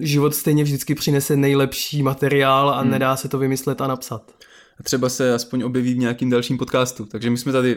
život 0.00 0.34
stejně 0.34 0.64
vždycky 0.64 0.94
přinese 0.94 1.36
nejlepší 1.36 2.02
materiál 2.02 2.70
a 2.70 2.80
hmm. 2.80 2.90
nedá 2.90 3.16
se 3.16 3.28
to 3.28 3.38
vymyslet 3.38 3.80
a 3.80 3.86
napsat. 3.86 4.32
A 4.80 4.82
třeba 4.82 5.08
se 5.08 5.34
aspoň 5.34 5.62
objeví 5.62 5.94
v 5.94 5.98
nějakým 5.98 6.30
dalším 6.30 6.58
podcastu. 6.58 7.06
Takže 7.06 7.30
my 7.30 7.38
jsme 7.38 7.52
tady 7.52 7.76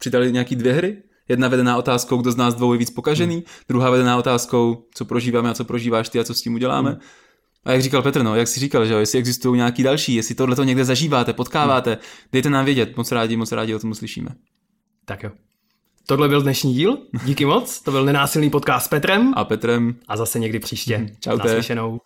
přidali 0.00 0.32
nějaký 0.32 0.56
dvě 0.56 0.72
hry. 0.72 0.96
Jedna 1.28 1.48
vedená 1.48 1.76
otázkou, 1.76 2.16
kdo 2.16 2.32
z 2.32 2.36
nás 2.36 2.54
dvou 2.54 2.72
je 2.72 2.78
víc 2.78 2.90
pokažený, 2.90 3.34
hmm. 3.34 3.44
druhá 3.68 3.90
vedená 3.90 4.18
otázkou, 4.18 4.84
co 4.94 5.04
prožíváme 5.04 5.50
a 5.50 5.54
co 5.54 5.64
prožíváš 5.64 6.08
ty 6.08 6.20
a 6.20 6.24
co 6.24 6.34
s 6.34 6.42
tím 6.42 6.54
uděláme. 6.54 6.90
Hmm. 6.90 7.00
A 7.64 7.72
jak 7.72 7.82
říkal 7.82 8.02
Petr, 8.02 8.22
no, 8.22 8.36
jak 8.36 8.48
si 8.48 8.60
říkal, 8.60 8.86
že 8.86 8.92
jo, 8.92 8.98
jestli 8.98 9.18
existují 9.18 9.56
nějaký 9.56 9.82
další, 9.82 10.14
jestli 10.14 10.34
tohle 10.34 10.56
to 10.56 10.64
někde 10.64 10.84
zažíváte, 10.84 11.32
potkáváte, 11.32 11.90
hmm. 11.90 12.00
dejte 12.32 12.50
nám 12.50 12.64
vědět, 12.64 12.96
moc 12.96 13.12
rádi, 13.12 13.36
moc 13.36 13.52
rádi 13.52 13.74
o 13.74 13.78
tom 13.78 13.94
slyšíme. 13.94 14.28
Tak 15.04 15.22
jo. 15.22 15.30
Tohle 16.06 16.28
byl 16.28 16.42
dnešní 16.42 16.74
díl, 16.74 16.98
díky 17.24 17.44
moc, 17.44 17.82
to 17.82 17.90
byl 17.90 18.04
nenásilný 18.04 18.50
podcast 18.50 18.86
s 18.86 18.88
Petrem. 18.88 19.32
A 19.36 19.44
Petrem. 19.44 19.94
A 20.08 20.16
zase 20.16 20.38
někdy 20.38 20.58
příště. 20.58 21.06
Čau. 21.20 21.36
Naslyšenou. 21.36 22.00